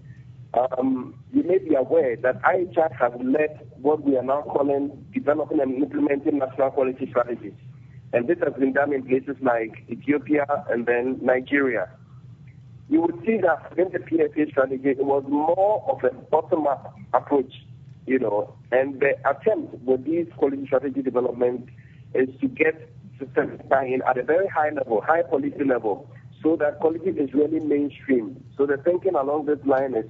[0.54, 5.60] um, you may be aware that IHI has led what we are now calling developing
[5.60, 7.54] and implementing national quality strategies.
[8.12, 11.90] And this has been done in places like Ethiopia and then Nigeria.
[12.88, 17.52] You would see that in the PSA strategy, it was more of a bottom-up approach,
[18.06, 21.68] you know, and the attempt with these quality strategy development
[22.14, 26.10] is to get systems in at a very high level, high policy level,
[26.42, 28.42] so that quality is really mainstream.
[28.56, 30.06] So the thinking along this line is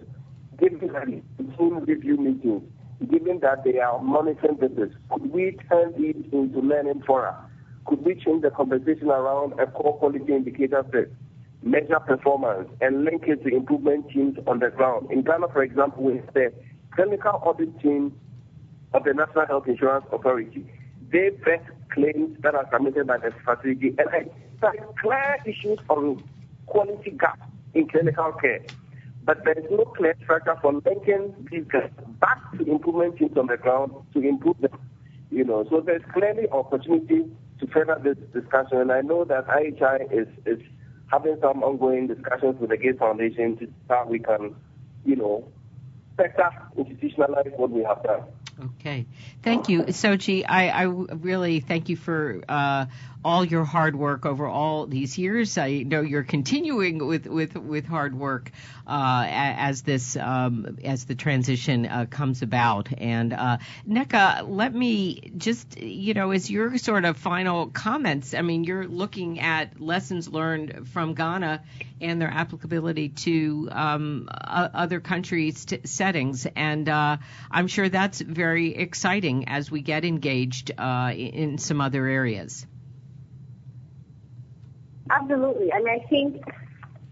[0.61, 2.63] given that team review meetings,
[3.11, 7.48] given that they are monitoring this, could we turn these into learning fora?
[7.89, 11.07] Could we change the conversation around a core quality indicator to
[11.63, 15.11] measure performance and link it to improvement teams on the ground?
[15.11, 16.53] In Ghana, for example, we have the
[16.95, 18.13] clinical audit team
[18.93, 20.67] of the National Health Insurance Authority.
[21.11, 26.23] They vet claims that are submitted by the facility and identify clear issues on
[26.67, 27.41] quality gaps
[27.73, 28.61] in clinical care.
[29.25, 33.47] But there is no clear structure for linking these gaps back to improvement teams on
[33.47, 34.79] the ground to improve them.
[35.31, 37.31] You know, so there's clearly opportunity
[37.61, 38.79] to further this discussion.
[38.79, 40.61] And I know that IHI is, is
[41.11, 44.55] having some ongoing discussions with the Gates Foundation to see how we can,
[45.05, 45.49] you know,
[46.17, 48.23] better institutionalize what we have done.
[48.81, 49.07] Okay.
[49.43, 50.45] Thank you, Sodzi.
[50.49, 52.87] I, I really thank you for uh,
[53.29, 55.59] all your hard work over all these years.
[55.59, 58.51] I know you're continuing with with with hard work
[58.87, 62.89] uh, as this um, as the transition uh, comes about.
[62.97, 68.33] And uh, Nneka, let me just you know, as your sort of final comments.
[68.33, 71.63] I mean, you're looking at lessons learned from Ghana
[72.01, 77.19] and their applicability to um, other countries' t- settings, and uh,
[77.51, 82.67] I'm sure that's very exciting as we get engaged uh, in some other areas.
[85.11, 85.73] Absolutely.
[85.73, 86.43] I mean, I think,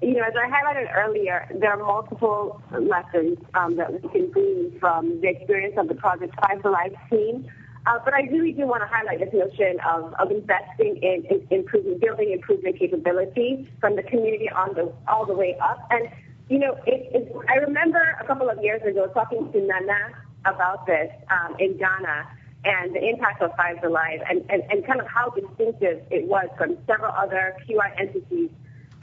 [0.03, 4.76] you know, as I highlighted earlier, there are multiple lessons um, that we can glean
[4.78, 7.47] from the experience of the Project Five Alive team.
[7.86, 11.47] Uh, but I really do want to highlight this notion of, of investing in, in
[11.51, 15.86] improving, building improvement capability from the community on the all the way up.
[15.90, 16.09] And
[16.49, 20.86] you know, it, it, I remember a couple of years ago talking to Nana about
[20.86, 22.26] this um, in Ghana,
[22.66, 26.48] and the impact of Fives Alive and, and, and kind of how distinctive it was
[26.58, 28.50] from several other QI entities.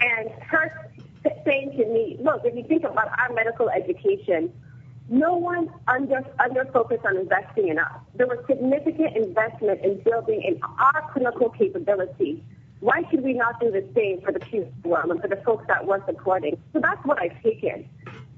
[0.01, 0.91] And her
[1.45, 4.51] saying to me, look, if you think about our medical education,
[5.09, 7.91] no one under under focused on investing in us.
[8.15, 12.43] There was significant investment in building in our clinical capability.
[12.79, 15.65] Why should we not do the same for the people world and for the folks
[15.67, 16.57] that we're supporting?
[16.73, 17.87] So that's what I've taken.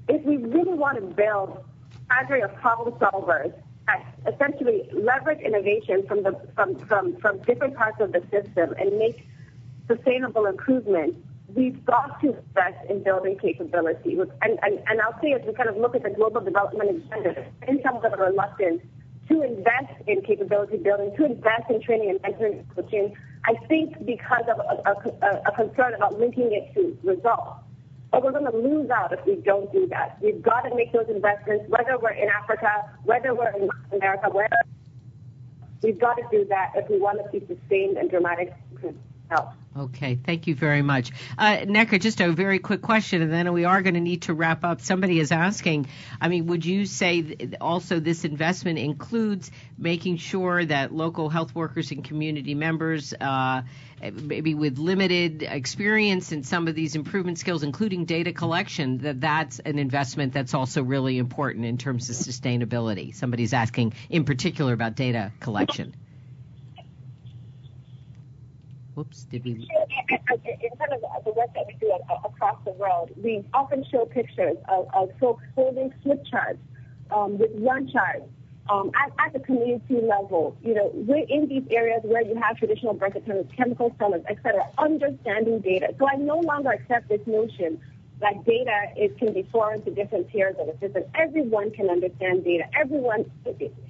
[0.08, 3.52] If we really want to build a cadre of problem solvers
[3.86, 8.98] that essentially leverage innovation from the from, from, from different parts of the system and
[8.98, 9.26] make
[9.86, 11.18] sustainable improvements,
[11.54, 14.18] we've got to invest in building capability.
[14.42, 17.46] And, and, and I'll say as we kind of look at the global development agenda,
[17.68, 18.82] in some of the reluctance
[19.28, 24.44] to invest in capability building, to invest in training and mentoring coaching, I think because
[24.48, 27.60] of a, a, a concern about linking it to results.
[28.16, 30.16] But we're going to lose out if we don't do that.
[30.22, 34.56] We've got to make those investments, whether we're in Africa, whether we're in America, whether
[35.82, 38.54] we've got to do that if we want to see sustained and dramatic
[39.28, 39.52] health.
[39.76, 41.10] Okay, thank you very much.
[41.36, 44.32] Uh, Nneka, just a very quick question, and then we are going to need to
[44.32, 44.80] wrap up.
[44.80, 45.88] Somebody is asking,
[46.18, 51.90] I mean, would you say also this investment includes making sure that local health workers
[51.90, 53.60] and community members, uh,
[54.00, 59.58] maybe with limited experience in some of these improvement skills, including data collection, that that's
[59.60, 63.14] an investment that's also really important in terms of sustainability?
[63.14, 65.94] Somebody's asking in particular about data collection.
[68.94, 69.50] Whoops, did we?
[69.52, 71.92] In terms of the work that we do
[72.24, 76.58] across the world, we often show pictures of, of folks holding flip charts
[77.10, 78.24] um, with run charts
[78.68, 80.56] um, at, at, the community level.
[80.62, 84.68] You know, we're in these areas where you have traditional birth attendants, chemical sellers, etc.,
[84.78, 85.94] understanding data.
[85.98, 87.80] So I no longer accept this notion
[88.20, 91.04] that data is, can be foreign to different tiers of the system.
[91.14, 92.64] Everyone can understand data.
[92.74, 93.30] Everyone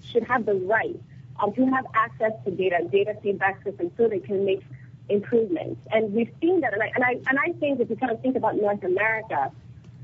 [0.03, 0.99] should have the right
[1.41, 4.63] um, to have access to data, data feedback systems, so they can make
[5.09, 5.81] improvements.
[5.93, 8.21] And we've seen that, and I, and I, and I think if you kind of
[8.21, 9.53] think about North America,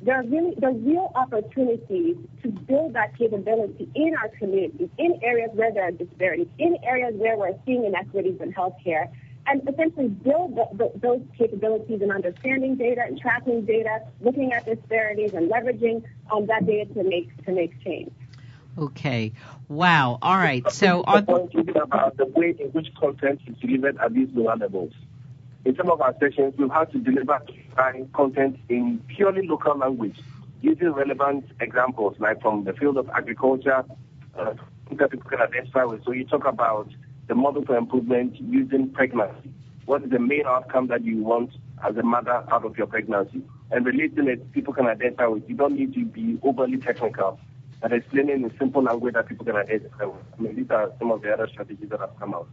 [0.03, 5.19] there are really there are real opportunities to build that capability in our communities, in
[5.23, 9.09] areas where there are disparities, in areas where we're seeing inequities in healthcare,
[9.47, 14.65] and essentially build the, the, those capabilities in understanding data and tracking data, looking at
[14.65, 18.13] disparities, and leveraging um, that data to make to make change.
[18.77, 19.33] Okay.
[19.69, 20.19] Wow.
[20.23, 20.69] All right.
[20.71, 24.93] So on about the way in which content is delivered at these lower levels.
[25.65, 27.41] In some of our sessions, we've had to deliver
[28.15, 30.19] content in purely local language,
[30.61, 33.85] using relevant examples like from the field of agriculture
[34.37, 34.55] uh,
[34.91, 36.05] that people can identify with.
[36.05, 36.89] So you talk about
[37.29, 39.53] the model for improvement using pregnancy.
[39.87, 41.53] What is the main outcome that you want
[41.85, 43.43] as a mother out of your pregnancy?
[43.71, 45.49] And relating it, people can identify with.
[45.49, 47.39] You don't need to be overly technical
[47.83, 50.25] and explaining in simple language that people can identify with.
[50.39, 52.49] I mean, these are some of the other strategies that have come out.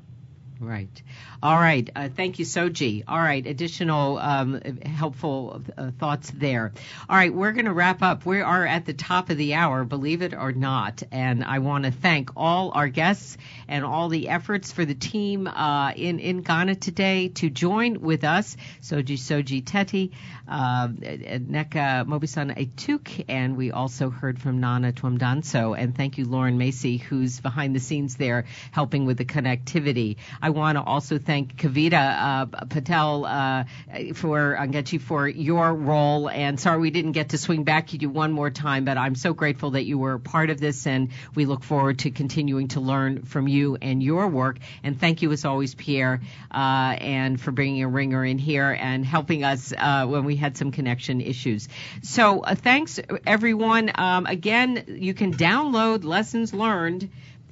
[0.62, 1.02] Right.
[1.42, 1.90] All right.
[1.96, 3.06] Uh, thank you, Sodzi.
[3.08, 3.48] All right.
[3.48, 6.74] Additional um, helpful uh, thoughts there.
[7.10, 7.34] All right.
[7.34, 8.26] We're going to wrap up.
[8.26, 11.02] We are at the top of the hour, believe it or not.
[11.14, 13.38] And I want to thank all our guests
[13.70, 18.26] and all the efforts for the team uh, in, in Ghana today to join with
[18.26, 18.58] us.
[18.82, 20.12] Sodzi Sodzi-Tettey,
[20.46, 25.78] uh, Nneka Mobisson Etuk, and we also heard from Nana Twum-Danso.
[25.78, 30.18] And thank you, Lauren Macy, who's behind the scenes there helping with the connectivity.
[30.42, 33.64] I want to also thank Kavita uh, Patel uh,
[34.14, 36.30] for Angechi for your role.
[36.30, 39.16] And sorry we didn't get to swing back to you one more time, but I'm
[39.16, 42.80] so grateful that you were part of this, and we look forward to continuing to
[42.80, 44.60] learn from you and your work.
[44.84, 46.22] And thank you as always, Pierre,
[46.52, 50.58] uh, and for bringing a ringer in here and helping us uh, when we had
[50.58, 51.70] some connection issues.
[52.04, 53.92] So uh, thanks everyone.
[53.96, 57.10] Um, again, you can download lessons learned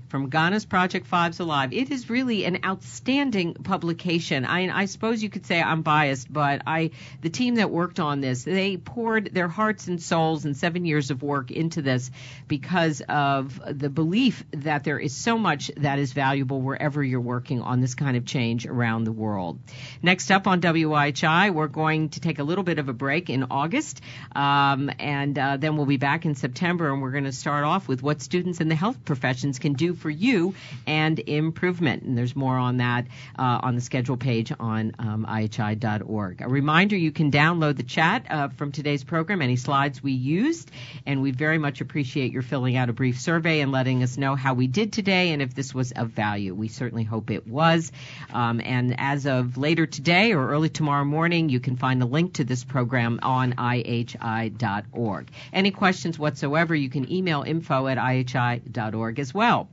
[0.10, 1.74] from Ghana's Project Fives Alive.
[1.74, 4.46] It is really an outstanding publication.
[4.46, 6.92] I, I suppose you could say I'm biased, but I
[7.22, 11.12] the team that worked on this, they poured their hearts and souls and seven years
[11.12, 12.10] of work into this
[12.48, 17.62] because of the belief that there is so much that is valuable wherever you're working
[17.62, 19.60] on this kind of change around the world.
[20.02, 23.48] Next up on WIHI, we're going to take a little bit of a break in
[23.52, 24.02] August,
[24.36, 27.88] um, and uh, then we'll be back in September, and we're going to start off
[27.88, 32.04] with what students in the health professions can do for you and improvement.
[32.04, 36.42] And there's more on that uh, on the schedule page on um, IHI.org.
[36.42, 40.72] A reminder you can download the chat uh, from today's program, any slides we used,
[41.06, 44.36] and we very much appreciate your filling out a brief survey and letting us know
[44.36, 46.54] how we did today and if this was of value.
[46.54, 47.92] We certainly hope it was.
[48.34, 52.34] Um, and as of later today or early tomorrow morning, you can find a link
[52.34, 55.30] to this program on IHI.org.
[55.54, 59.70] Any questions whatsoever, you can email info at IHI.org as well.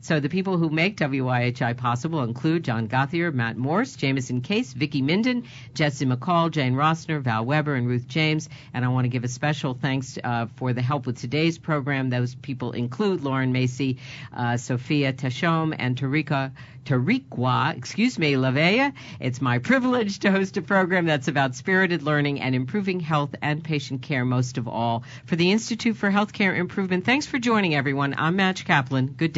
[0.00, 5.02] So the people who make WIHI possible include John Gothier, Matt Morse, Jameson Case, Vicki
[5.02, 5.44] Minden,
[5.74, 8.48] Jesse McCall, Jane Rossner, Val Weber, and Ruth James.
[8.72, 12.10] And I want to give a special thanks uh, for the help with today's program.
[12.10, 13.98] Those people include Lauren Macy,
[14.32, 16.52] uh, Sophia Tashom, and Tarika
[16.84, 18.92] Tariqua, excuse me, Lavea.
[19.18, 23.64] It's my privilege to host a program that's about spirited learning and improving health and
[23.64, 25.04] patient care most of all.
[25.24, 28.14] For the Institute for Healthcare Improvement, thanks for joining everyone.
[28.18, 29.06] I'm Madge Kaplan.
[29.06, 29.32] Good day.